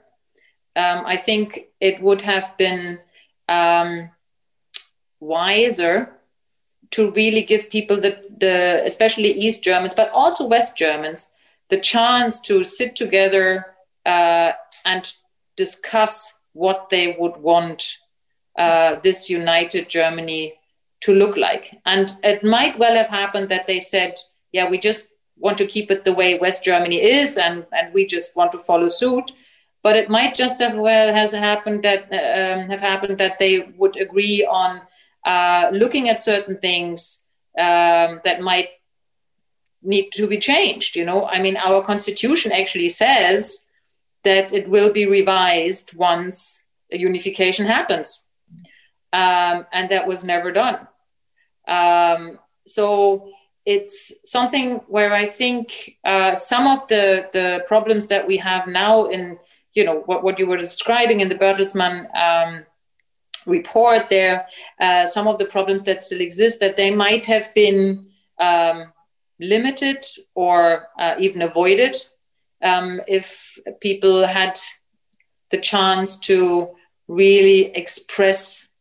Um, 0.78 1.06
I 1.06 1.18
think 1.18 1.68
it 1.82 2.02
would 2.02 2.22
have 2.22 2.58
been 2.58 3.00
um, 3.50 4.10
wiser 5.20 6.14
to 6.92 7.12
really 7.12 7.44
give 7.44 7.70
people 7.70 7.98
the, 7.98 8.24
the, 8.40 8.84
especially 8.86 9.34
East 9.34 9.66
Germans, 9.66 9.96
but 9.96 10.12
also 10.12 10.48
West 10.48 10.78
Germans, 10.78 11.34
the 11.70 11.82
chance 11.82 12.40
to 12.44 12.64
sit 12.64 12.96
together 12.96 13.76
uh, 14.06 14.54
and 14.86 15.12
discuss 15.58 16.40
what 16.54 16.90
they 16.90 17.16
would 17.20 17.38
want 17.38 17.98
uh, 18.58 18.96
this 19.04 19.30
united 19.30 19.90
Germany 19.90 20.54
to 21.02 21.14
look 21.14 21.36
like. 21.36 21.76
And 21.86 22.12
it 22.24 22.44
might 22.44 22.80
well 22.80 22.96
have 22.96 23.10
happened 23.10 23.50
that 23.50 23.68
they 23.68 23.80
said, 23.80 24.16
yeah, 24.52 24.70
we 24.70 24.78
just 24.78 25.16
want 25.38 25.58
to 25.58 25.68
keep 25.68 25.92
it 25.92 26.04
the 26.04 26.14
way 26.14 26.38
West 26.38 26.64
Germany 26.64 27.02
is, 27.02 27.38
and, 27.38 27.66
and 27.72 27.94
we 27.94 28.06
just 28.06 28.38
want 28.38 28.52
to 28.54 28.60
follow 28.60 28.88
suit. 28.88 29.32
But 29.82 29.98
it 29.98 30.10
might 30.10 30.34
just 30.34 30.62
have 30.62 30.76
well 30.76 31.14
has 31.14 31.32
happened 31.32 31.84
that 31.84 32.04
um, 32.04 32.70
have 32.70 32.80
happened 32.80 33.18
that 33.18 33.38
they 33.38 33.74
would 33.78 33.98
agree 33.98 34.48
on 34.50 34.82
uh, 35.26 35.70
looking 35.74 36.08
at 36.08 36.22
certain 36.22 36.58
things 36.58 37.28
um, 37.60 38.22
that 38.24 38.40
might 38.40 38.70
need 39.82 40.12
to 40.14 40.28
be 40.28 40.38
changed. 40.38 40.96
You 40.96 41.04
know, 41.04 41.26
I 41.26 41.42
mean, 41.42 41.58
our 41.58 41.84
constitution 41.84 42.54
actually 42.54 42.90
says 42.90 43.68
that 44.24 44.54
it 44.54 44.68
will 44.70 44.92
be 44.92 45.06
revised 45.06 45.94
once 45.94 46.68
a 46.92 46.98
unification 46.98 47.66
happens. 47.66 48.30
Um, 49.12 49.66
and 49.72 49.90
that 49.90 50.08
was 50.08 50.24
never 50.24 50.52
done. 50.52 50.88
Um, 51.68 52.40
so 52.66 53.30
it's 53.66 54.14
something 54.26 54.76
where 54.88 55.14
I 55.14 55.28
think 55.28 55.98
uh, 56.04 56.36
some 56.36 56.68
of 56.68 56.88
the, 56.88 57.30
the 57.32 57.64
problems 57.68 58.08
that 58.08 58.26
we 58.28 58.38
have 58.38 58.68
now 58.68 59.06
in, 59.06 59.38
you 59.74 59.86
know, 59.86 60.02
what, 60.06 60.24
what 60.24 60.40
you 60.40 60.48
were 60.48 60.58
describing 60.58 61.22
in 61.22 61.30
the 61.30 61.36
Bertelsmann 61.36 62.08
um, 62.16 62.66
report 63.46 64.10
there, 64.10 64.48
uh, 64.80 65.06
some 65.06 65.28
of 65.28 65.38
the 65.38 65.46
problems 65.46 65.84
that 65.84 66.04
still 66.04 66.22
exist, 66.22 66.60
that 66.60 66.76
they 66.76 66.92
might 66.92 67.24
have 67.24 67.54
been 67.54 68.08
um, 68.40 68.92
limited 69.40 70.06
or 70.36 70.88
uh, 71.00 71.16
even 71.20 71.42
avoided 71.42 71.96
um, 72.64 73.02
if 73.08 73.60
people 73.82 74.26
had 74.26 74.60
the 75.52 75.60
chance 75.60 76.18
to 76.18 76.70
really 77.08 77.76
express 77.76 78.74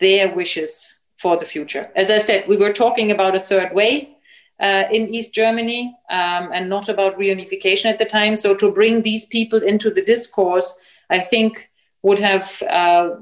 their 0.00 0.34
wishes 0.34 1.00
for 1.16 1.36
the 1.36 1.44
future. 1.44 1.90
As 1.94 2.10
I 2.10 2.18
said, 2.18 2.48
we 2.48 2.56
were 2.56 2.72
talking 2.72 3.10
about 3.10 3.36
a 3.36 3.40
third 3.40 3.72
way 3.74 4.16
uh, 4.58 4.84
in 4.90 5.08
East 5.08 5.34
Germany 5.34 5.96
um, 6.10 6.50
and 6.52 6.68
not 6.68 6.88
about 6.88 7.16
reunification 7.16 7.86
at 7.86 7.98
the 7.98 8.04
time. 8.04 8.36
So 8.36 8.54
to 8.56 8.72
bring 8.72 9.02
these 9.02 9.26
people 9.26 9.62
into 9.62 9.90
the 9.90 10.04
discourse, 10.04 10.78
I 11.08 11.20
think 11.20 11.68
would 12.02 12.18
have 12.18 12.62
uh, 12.62 13.16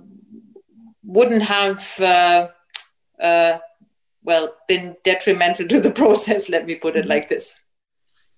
wouldn't 1.05 1.43
have 1.43 2.01
uh, 2.01 2.49
uh 3.21 3.59
well 4.23 4.55
been 4.69 4.97
detrimental 5.05 5.67
to 5.69 5.81
the 5.81 5.91
process. 6.03 6.49
Let 6.49 6.67
me 6.67 6.77
put 6.77 6.97
it 6.97 7.07
like 7.07 7.29
this 7.29 7.61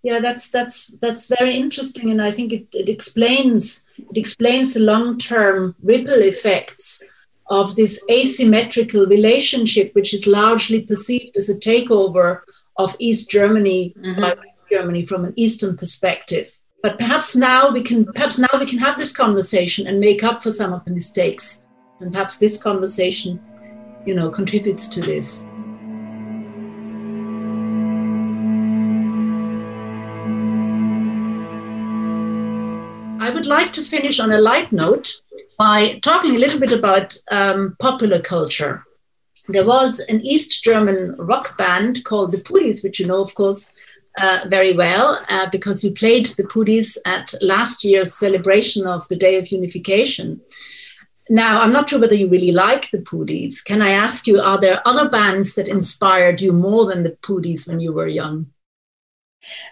yeah 0.02 0.20
that's 0.20 0.50
that's 0.50 0.88
that's 0.98 1.28
very 1.28 1.54
interesting 1.54 2.10
and 2.10 2.22
i 2.22 2.30
think 2.30 2.52
it, 2.52 2.66
it 2.72 2.88
explains 2.88 3.88
it 3.98 4.16
explains 4.16 4.74
the 4.74 4.80
long-term 4.80 5.74
ripple 5.82 6.22
effects 6.22 7.02
of 7.48 7.76
this 7.76 8.02
asymmetrical 8.10 9.06
relationship 9.06 9.94
which 9.94 10.14
is 10.14 10.26
largely 10.26 10.82
perceived 10.82 11.36
as 11.36 11.48
a 11.48 11.58
takeover 11.58 12.40
of 12.76 12.96
east 12.98 13.30
germany 13.30 13.94
mm-hmm. 13.98 14.20
by 14.20 14.28
west 14.34 14.62
germany 14.70 15.04
from 15.04 15.24
an 15.24 15.32
eastern 15.36 15.76
perspective 15.76 16.50
but 16.82 16.98
perhaps 16.98 17.36
now 17.36 17.70
we 17.70 17.82
can 17.82 18.04
perhaps 18.06 18.38
now 18.38 18.58
we 18.58 18.66
can 18.66 18.78
have 18.78 18.96
this 18.96 19.14
conversation 19.14 19.86
and 19.86 20.00
make 20.00 20.24
up 20.24 20.42
for 20.42 20.52
some 20.52 20.72
of 20.72 20.84
the 20.84 20.90
mistakes 20.90 21.64
and 22.00 22.12
perhaps 22.12 22.38
this 22.38 22.62
conversation 22.62 23.38
you 24.06 24.14
know 24.14 24.30
contributes 24.30 24.88
to 24.88 25.00
this 25.00 25.46
like 33.50 33.72
to 33.72 33.82
finish 33.82 34.18
on 34.18 34.32
a 34.32 34.38
light 34.38 34.72
note 34.72 35.20
by 35.58 35.98
talking 35.98 36.34
a 36.34 36.38
little 36.38 36.58
bit 36.58 36.72
about 36.72 37.18
um, 37.30 37.76
popular 37.78 38.20
culture. 38.20 38.84
There 39.48 39.66
was 39.66 40.00
an 40.08 40.20
East 40.22 40.64
German 40.64 41.16
rock 41.16 41.58
band 41.58 42.04
called 42.04 42.30
the 42.32 42.38
Puhdys, 42.38 42.82
which 42.82 42.98
you 43.00 43.06
know, 43.06 43.20
of 43.20 43.34
course, 43.34 43.74
uh, 44.20 44.46
very 44.48 44.72
well 44.72 45.22
uh, 45.28 45.48
because 45.50 45.84
you 45.84 45.92
played 45.92 46.26
the 46.36 46.44
Puhdys 46.44 46.96
at 47.04 47.34
last 47.42 47.84
year's 47.84 48.14
celebration 48.14 48.86
of 48.86 49.06
the 49.08 49.16
Day 49.16 49.36
of 49.38 49.50
Unification. 49.50 50.40
Now, 51.28 51.60
I'm 51.60 51.72
not 51.72 51.88
sure 51.88 52.00
whether 52.00 52.16
you 52.16 52.28
really 52.28 52.52
like 52.52 52.90
the 52.90 52.98
Puhdys. 52.98 53.64
Can 53.64 53.82
I 53.82 53.90
ask 53.90 54.26
you, 54.26 54.40
are 54.40 54.58
there 54.58 54.82
other 54.84 55.08
bands 55.08 55.54
that 55.54 55.68
inspired 55.68 56.40
you 56.40 56.52
more 56.52 56.86
than 56.86 57.02
the 57.02 57.16
Puhdys 57.22 57.68
when 57.68 57.80
you 57.80 57.92
were 57.92 58.08
young? 58.08 58.46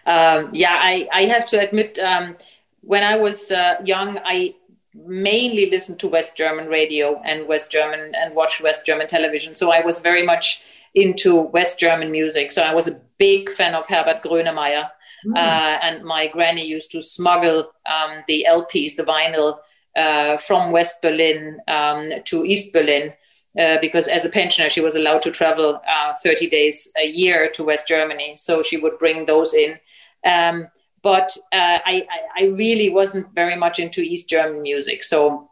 Um, 0.06 0.50
yeah, 0.52 0.78
I, 0.80 1.08
I, 1.12 1.24
have 1.24 1.46
to 1.48 1.60
admit, 1.60 1.98
um, 1.98 2.36
when 2.82 3.02
I 3.02 3.16
was 3.16 3.50
uh, 3.50 3.76
young, 3.84 4.18
I 4.24 4.54
mainly 4.94 5.70
listened 5.70 6.00
to 6.00 6.08
West 6.08 6.36
German 6.36 6.68
radio 6.68 7.20
and 7.24 7.46
West 7.46 7.70
German 7.70 8.14
and 8.14 8.34
watched 8.34 8.62
West 8.62 8.86
German 8.86 9.06
television. 9.06 9.54
So 9.54 9.72
I 9.72 9.80
was 9.80 10.00
very 10.00 10.24
much 10.24 10.62
into 10.94 11.40
West 11.40 11.78
German 11.78 12.10
music. 12.10 12.52
So 12.52 12.62
I 12.62 12.74
was 12.74 12.88
a 12.88 13.00
big 13.18 13.50
fan 13.50 13.74
of 13.74 13.86
Herbert 13.86 14.22
Grönemeyer. 14.22 14.88
Mm. 15.26 15.36
Uh, 15.36 15.78
and 15.82 16.04
my 16.04 16.28
granny 16.28 16.64
used 16.64 16.90
to 16.92 17.02
smuggle 17.02 17.70
um, 17.86 18.22
the 18.26 18.46
LPs, 18.48 18.96
the 18.96 19.02
vinyl, 19.02 19.58
uh, 19.96 20.36
from 20.38 20.70
West 20.70 21.02
Berlin 21.02 21.58
um, 21.68 22.10
to 22.24 22.44
East 22.44 22.72
Berlin. 22.72 23.12
Uh, 23.58 23.78
because 23.80 24.06
as 24.06 24.24
a 24.24 24.28
pensioner, 24.28 24.70
she 24.70 24.80
was 24.80 24.94
allowed 24.94 25.22
to 25.22 25.32
travel 25.32 25.80
uh, 25.88 26.14
30 26.22 26.48
days 26.48 26.92
a 27.02 27.06
year 27.06 27.50
to 27.54 27.64
West 27.64 27.88
Germany. 27.88 28.36
So 28.36 28.62
she 28.62 28.76
would 28.76 28.98
bring 28.98 29.26
those 29.26 29.54
in. 29.54 29.78
Um, 30.24 30.68
but 31.02 31.30
uh, 31.52 31.78
I, 31.84 32.06
I, 32.36 32.44
really 32.46 32.90
wasn't 32.90 33.32
very 33.34 33.56
much 33.56 33.78
into 33.78 34.00
East 34.00 34.28
German 34.28 34.62
music. 34.62 35.04
So, 35.04 35.50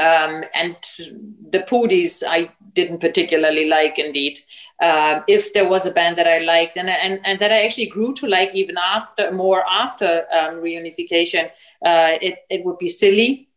um, 0.00 0.44
and 0.54 0.76
the 1.50 1.60
Puhdys 1.68 2.22
I 2.26 2.50
didn't 2.74 3.00
particularly 3.00 3.66
like, 3.66 3.98
indeed. 3.98 4.38
Uh, 4.80 5.22
if 5.26 5.52
there 5.54 5.68
was 5.68 5.86
a 5.86 5.90
band 5.90 6.16
that 6.16 6.28
I 6.28 6.38
liked 6.38 6.76
and, 6.76 6.88
and, 6.88 7.20
and 7.24 7.40
that 7.40 7.50
I 7.50 7.64
actually 7.64 7.86
grew 7.88 8.14
to 8.14 8.28
like 8.28 8.54
even 8.54 8.76
after 8.78 9.32
more 9.32 9.64
after 9.68 10.24
um, 10.32 10.62
reunification, 10.62 11.46
uh, 11.84 12.14
it, 12.22 12.44
it 12.48 12.64
would 12.64 12.78
be 12.78 12.88
Silly, 12.88 13.48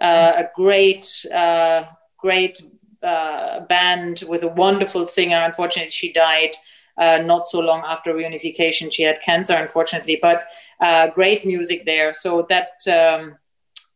uh, 0.00 0.34
a 0.36 0.50
great, 0.54 1.26
uh, 1.34 1.82
great 2.16 2.62
uh, 3.02 3.60
band 3.60 4.22
with 4.28 4.44
a 4.44 4.48
wonderful 4.48 5.06
singer. 5.06 5.42
Unfortunately, 5.44 5.90
she 5.90 6.12
died 6.12 6.52
uh, 6.98 7.18
not 7.18 7.48
so 7.48 7.60
long 7.60 7.82
after 7.86 8.12
reunification. 8.12 8.92
She 8.92 9.04
had 9.04 9.22
cancer, 9.22 9.54
unfortunately, 9.54 10.18
but 10.20 10.48
uh, 10.80 11.08
great 11.08 11.46
music 11.46 11.84
there. 11.84 12.12
So 12.12 12.46
that 12.48 12.72
um, 12.86 13.36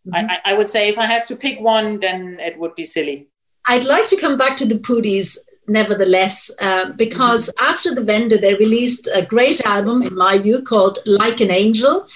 mm-hmm. 0.07 0.15
I, 0.15 0.39
I, 0.45 0.55
would 0.55 0.69
say 0.69 0.89
if 0.89 0.99
I 0.99 1.07
have 1.07 1.27
to 1.29 1.37
pick 1.37 1.61
one, 1.61 2.01
then 2.01 2.39
it 2.41 2.59
would 2.59 2.75
be 2.75 2.85
silly. 2.85 3.29
I'd 3.67 3.85
like 3.85 4.07
to 4.09 4.17
come 4.17 4.37
back 4.37 4.57
to 4.59 4.67
the 4.67 4.77
Puhdys 4.77 5.39
nevertheless, 5.69 6.51
uh, 6.61 6.93
because 6.99 7.49
mm-hmm. 7.51 7.65
after 7.65 7.95
the 7.95 8.03
Wende, 8.03 8.41
they 8.41 8.55
released 8.55 9.09
a 9.15 9.27
great 9.27 9.65
album, 9.65 10.03
in 10.03 10.15
my 10.15 10.39
view, 10.39 10.63
called 10.63 10.99
Like 11.07 11.41
an 11.41 11.51
Angel, 11.51 12.07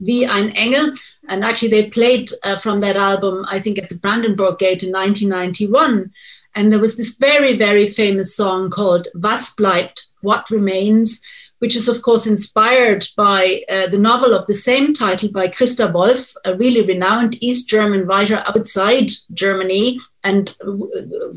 Wie 0.00 0.26
ein 0.26 0.50
Engel. 0.50 0.94
And 1.28 1.44
actually, 1.44 1.68
they 1.68 1.90
played 1.90 2.30
uh, 2.42 2.58
from 2.58 2.80
that 2.80 2.96
album, 2.96 3.44
I 3.48 3.60
think, 3.60 3.78
at 3.78 3.88
the 3.88 3.94
Brandenburg 3.94 4.58
Gate 4.58 4.82
in 4.82 4.92
1991. 4.92 6.10
And 6.54 6.72
there 6.72 6.80
was 6.80 6.96
this 6.96 7.16
very, 7.16 7.56
very 7.56 7.86
famous 7.86 8.34
song 8.34 8.70
called 8.70 9.08
Was 9.14 9.54
bleibt, 9.54 10.06
What 10.20 10.50
Remains, 10.50 11.22
which 11.60 11.76
is, 11.76 11.88
of 11.88 12.02
course, 12.02 12.26
inspired 12.26 13.06
by 13.16 13.62
uh, 13.68 13.86
the 13.88 13.98
novel 13.98 14.34
of 14.34 14.46
the 14.46 14.54
same 14.54 14.92
title 14.92 15.30
by 15.30 15.46
Christa 15.46 15.92
Wolf, 15.92 16.34
a 16.44 16.56
really 16.56 16.82
renowned 16.82 17.42
East 17.42 17.68
German 17.68 18.06
writer 18.06 18.42
outside 18.46 19.10
Germany. 19.32 20.00
And 20.24 20.54
uh, 20.62 20.72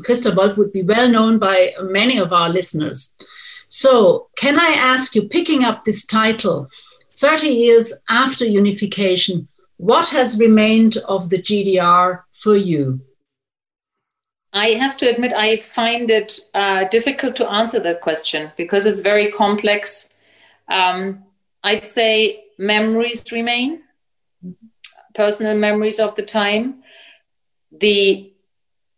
Christa 0.05 0.35
Wolf 0.35 0.57
would 0.57 0.73
be 0.73 0.83
well 0.83 1.09
known 1.09 1.39
by 1.39 1.71
many 1.81 2.17
of 2.17 2.33
our 2.33 2.49
listeners. 2.49 3.15
So, 3.67 4.29
can 4.37 4.59
I 4.59 4.69
ask 4.69 5.15
you, 5.15 5.27
picking 5.27 5.63
up 5.63 5.83
this 5.83 6.05
title, 6.05 6.67
30 7.11 7.47
years 7.47 7.93
after 8.09 8.45
unification, 8.45 9.47
what 9.77 10.07
has 10.09 10.39
remained 10.39 10.97
of 11.05 11.29
the 11.29 11.41
GDR 11.41 12.21
for 12.31 12.55
you? 12.55 13.01
I 14.53 14.69
have 14.69 14.95
to 14.97 15.09
admit, 15.09 15.33
I 15.33 15.57
find 15.57 16.11
it 16.11 16.39
uh, 16.53 16.87
difficult 16.89 17.35
to 17.37 17.51
answer 17.51 17.79
that 17.79 18.01
question 18.01 18.51
because 18.55 18.85
it's 18.85 19.01
very 19.01 19.31
complex. 19.31 20.12
Um, 20.69 21.23
I'd 21.63 21.87
say 21.87 22.45
memories 22.57 23.31
remain, 23.31 23.83
personal 25.13 25.57
memories 25.57 25.99
of 25.99 26.15
the 26.15 26.23
time. 26.23 26.83
The 27.71 28.33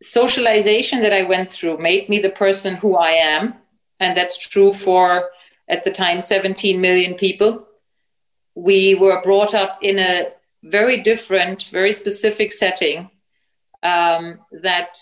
socialization 0.02 1.02
that 1.02 1.14
I 1.14 1.24
went 1.24 1.52
through 1.52 1.78
made 1.78 2.10
me 2.10 2.20
the 2.20 2.30
person 2.30 2.76
who 2.76 2.96
I 2.96 3.12
am. 3.12 3.56
And 4.00 4.18
that's 4.18 4.38
true 4.38 4.74
for, 4.74 5.30
at 5.68 5.84
the 5.84 5.92
time, 5.92 6.22
17 6.22 6.80
million 6.82 7.14
people. 7.16 7.68
We 8.56 8.96
were 8.96 9.22
brought 9.22 9.54
up 9.54 9.80
in 9.82 10.00
a 10.00 10.28
very 10.64 11.02
different, 11.02 11.64
very 11.64 11.94
specific 11.94 12.52
setting 12.52 13.10
um, 13.84 14.40
that 14.52 14.98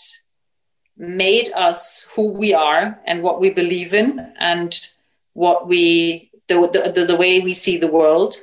made 0.96 1.50
us 1.54 2.08
who 2.14 2.32
we 2.32 2.54
are 2.54 3.00
and 3.06 3.22
what 3.22 3.40
we 3.40 3.50
believe 3.50 3.94
in 3.94 4.32
and 4.38 4.78
what 5.32 5.66
we 5.66 6.30
the, 6.48 6.92
the, 6.94 7.04
the 7.04 7.16
way 7.16 7.40
we 7.40 7.54
see 7.54 7.76
the 7.76 7.88
world 7.88 8.36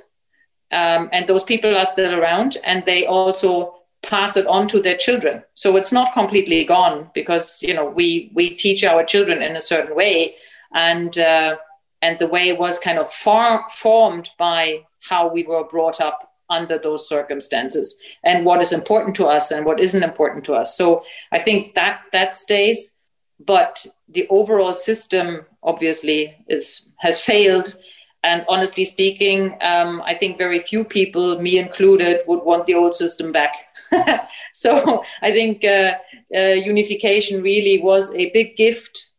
um, 0.71 1.09
and 1.11 1.27
those 1.27 1.43
people 1.43 1.75
are 1.75 1.85
still 1.85 2.15
around 2.15 2.57
and 2.63 2.85
they 2.85 3.05
also 3.05 3.75
pass 4.03 4.35
it 4.37 4.47
on 4.47 4.67
to 4.69 4.81
their 4.81 4.97
children. 4.97 5.43
So 5.55 5.75
it's 5.75 5.91
not 5.91 6.13
completely 6.13 6.63
gone 6.63 7.11
because 7.13 7.61
you 7.61 7.73
know 7.73 7.85
we 7.85 8.31
we 8.33 8.51
teach 8.55 8.83
our 8.83 9.03
children 9.03 9.41
in 9.41 9.55
a 9.55 9.61
certain 9.61 9.95
way 9.95 10.35
and 10.73 11.17
uh, 11.17 11.57
and 12.01 12.17
the 12.17 12.27
way 12.27 12.53
was 12.53 12.79
kind 12.79 12.97
of 12.97 13.11
far 13.11 13.65
formed 13.69 14.29
by 14.37 14.85
how 15.01 15.27
we 15.27 15.43
were 15.43 15.65
brought 15.65 15.99
up 15.99 16.33
under 16.49 16.77
those 16.77 17.07
circumstances 17.07 18.01
and 18.23 18.45
what 18.45 18.61
is 18.61 18.73
important 18.73 19.15
to 19.15 19.25
us 19.25 19.51
and 19.51 19.65
what 19.65 19.79
isn't 19.79 20.03
important 20.03 20.43
to 20.45 20.53
us. 20.53 20.75
So 20.75 21.03
i 21.31 21.39
think 21.39 21.75
that 21.75 22.01
that 22.11 22.35
stays 22.35 22.97
but 23.45 23.85
the 24.09 24.27
overall 24.29 24.75
system 24.75 25.45
obviously 25.63 26.35
is 26.47 26.89
has 26.97 27.21
failed 27.21 27.77
and 28.23 28.45
honestly 28.47 28.85
speaking 28.85 29.57
um, 29.61 30.01
i 30.05 30.13
think 30.13 30.37
very 30.37 30.59
few 30.59 30.83
people 30.83 31.41
me 31.41 31.57
included 31.57 32.21
would 32.27 32.43
want 32.43 32.65
the 32.65 32.75
old 32.75 32.95
system 32.95 33.31
back. 33.31 33.53
So 34.53 35.03
i 35.21 35.31
think 35.31 35.63
uh, 35.63 35.93
uh, 36.35 36.53
unification 36.53 37.41
really 37.41 37.81
was 37.81 38.13
a 38.15 38.29
big 38.31 38.55
gift. 38.55 39.09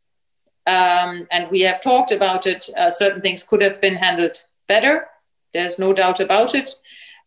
Um, 0.67 1.27
and 1.31 1.51
we 1.51 1.61
have 1.63 1.83
talked 1.83 2.13
about 2.13 2.47
it. 2.47 2.69
Uh, 2.79 2.91
certain 2.91 3.21
things 3.21 3.43
could 3.43 3.63
have 3.63 3.81
been 3.81 3.97
handled 3.97 4.37
better. 4.69 5.09
There's 5.53 5.79
no 5.79 5.93
doubt 5.93 6.21
about 6.21 6.55
it. 6.55 6.71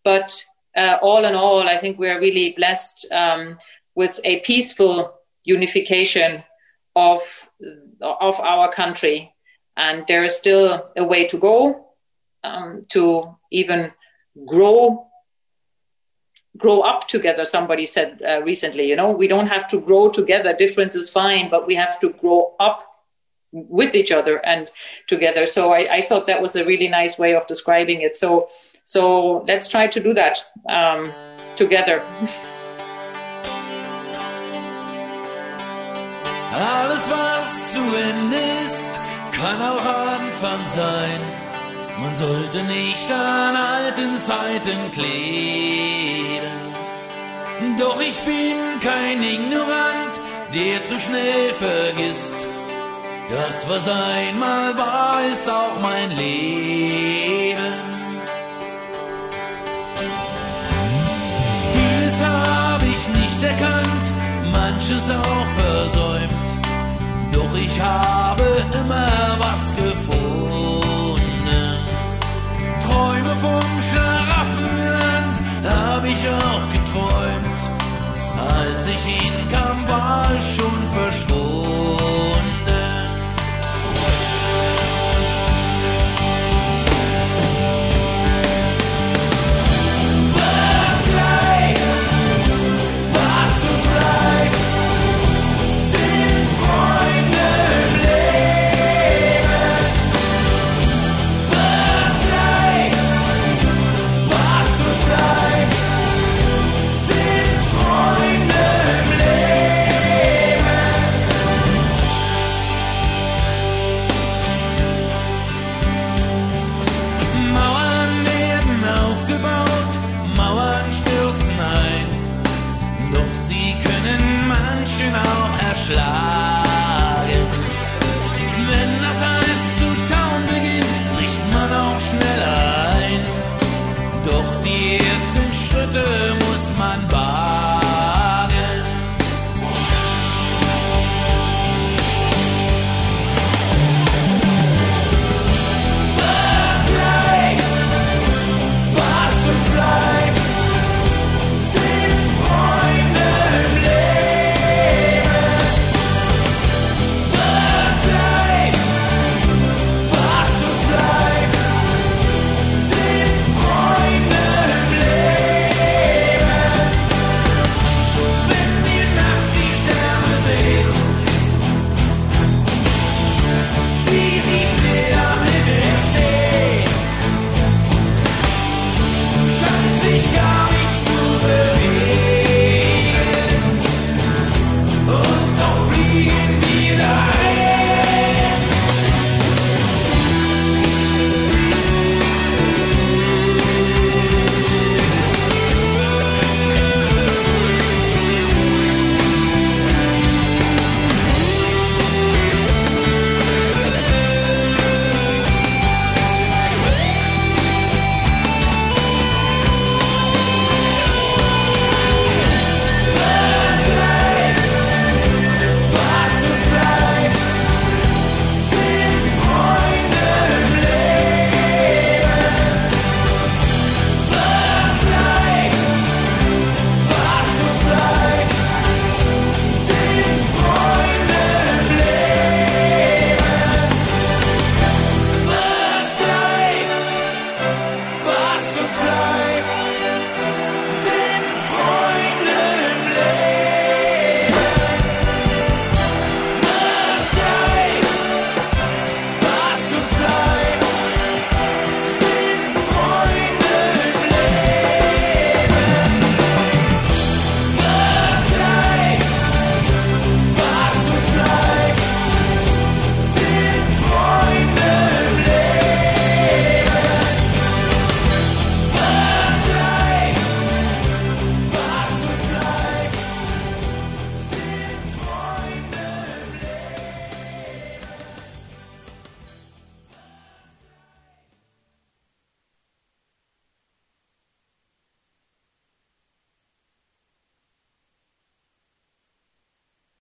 But 0.03 0.43
uh, 0.75 0.97
all 1.01 1.25
in 1.25 1.35
all, 1.35 1.67
I 1.67 1.77
think 1.77 1.99
we're 1.99 2.19
really 2.19 2.53
blessed 2.53 3.11
um, 3.11 3.59
with 3.93 4.19
a 4.23 4.39
peaceful 4.41 5.13
unification 5.43 6.43
of 6.95 7.49
of 8.01 8.39
our 8.39 8.71
country, 8.71 9.33
and 9.77 10.05
there 10.07 10.23
is 10.23 10.37
still 10.37 10.89
a 10.95 11.03
way 11.03 11.27
to 11.27 11.37
go 11.37 11.85
um, 12.43 12.81
to 12.89 13.35
even 13.51 13.91
grow 14.45 15.07
grow 16.57 16.81
up 16.81 17.07
together 17.07 17.43
somebody 17.43 17.85
said 17.85 18.21
uh, 18.25 18.41
recently 18.43 18.87
you 18.87 18.95
know? 18.95 19.11
We 19.11 19.27
don't 19.27 19.47
have 19.47 19.67
to 19.69 19.81
grow 19.81 20.09
together 20.09 20.53
difference 20.53 20.95
is 20.95 21.09
fine 21.09 21.49
but 21.49 21.67
we 21.67 21.75
have 21.75 21.99
to 21.99 22.09
grow 22.13 22.55
up 22.59 22.95
with 23.55 23.95
each 23.95 24.11
other 24.11 24.45
and 24.45 24.69
together. 25.07 25.45
So 25.45 25.71
I, 25.71 25.87
I, 25.97 26.01
thought 26.01 26.27
that 26.27 26.41
was 26.41 26.57
a 26.57 26.65
really 26.65 26.89
nice 26.89 27.17
way 27.17 27.33
of 27.33 27.47
describing 27.47 28.01
it. 28.01 28.17
So 28.17 28.49
so 28.83 29.43
let's 29.47 29.69
try 29.69 29.87
to 29.87 29.99
do 29.99 30.13
that 30.13 30.37
um, 30.69 31.11
together. 31.55 32.01
Alles, 36.51 37.09
was 37.09 37.73
zu 37.73 37.81
Ende 37.97 38.64
kann 39.37 39.61
auch 39.61 39.85
Anfang 40.19 40.65
sein. 40.65 41.19
Man 42.01 42.15
sollte 42.15 42.63
nicht 42.63 43.11
an 43.11 43.55
alten 43.55 44.17
Zeiten 44.19 44.91
kleben. 44.91 46.55
Doch 47.79 48.01
ich 48.01 48.17
bin 48.19 48.57
kein 48.81 49.21
Ignorant, 49.23 50.19
der 50.53 50.83
zu 50.83 50.99
schnell 50.99 51.53
vergisst. 51.57 52.33
Das, 53.29 53.67
was 53.69 53.87
einmal 53.87 54.77
war, 54.77 55.23
ist 55.23 55.49
auch 55.49 55.79
mein 55.81 56.11
Leben. 56.11 57.15
erkannt, 63.45 64.11
manches 64.51 65.09
auch 65.09 65.47
versäumt. 65.57 66.34
Ich 67.75 67.81
habe 67.81 68.43
immer 68.79 69.37
was 69.37 69.75
gefunden. 69.75 71.19
Träume 72.87 73.35
vom 73.35 73.67
Schlaraffenland 73.89 75.41
habe 75.67 76.07
ich 76.07 76.21
auch 76.29 76.65
geträumt. 76.71 77.59
Als 78.49 78.87
ich 78.87 79.03
hinkam, 79.03 79.85
war 79.89 80.25
ich 80.33 80.55
schon 80.55 80.87
verschwunden. 80.93 81.34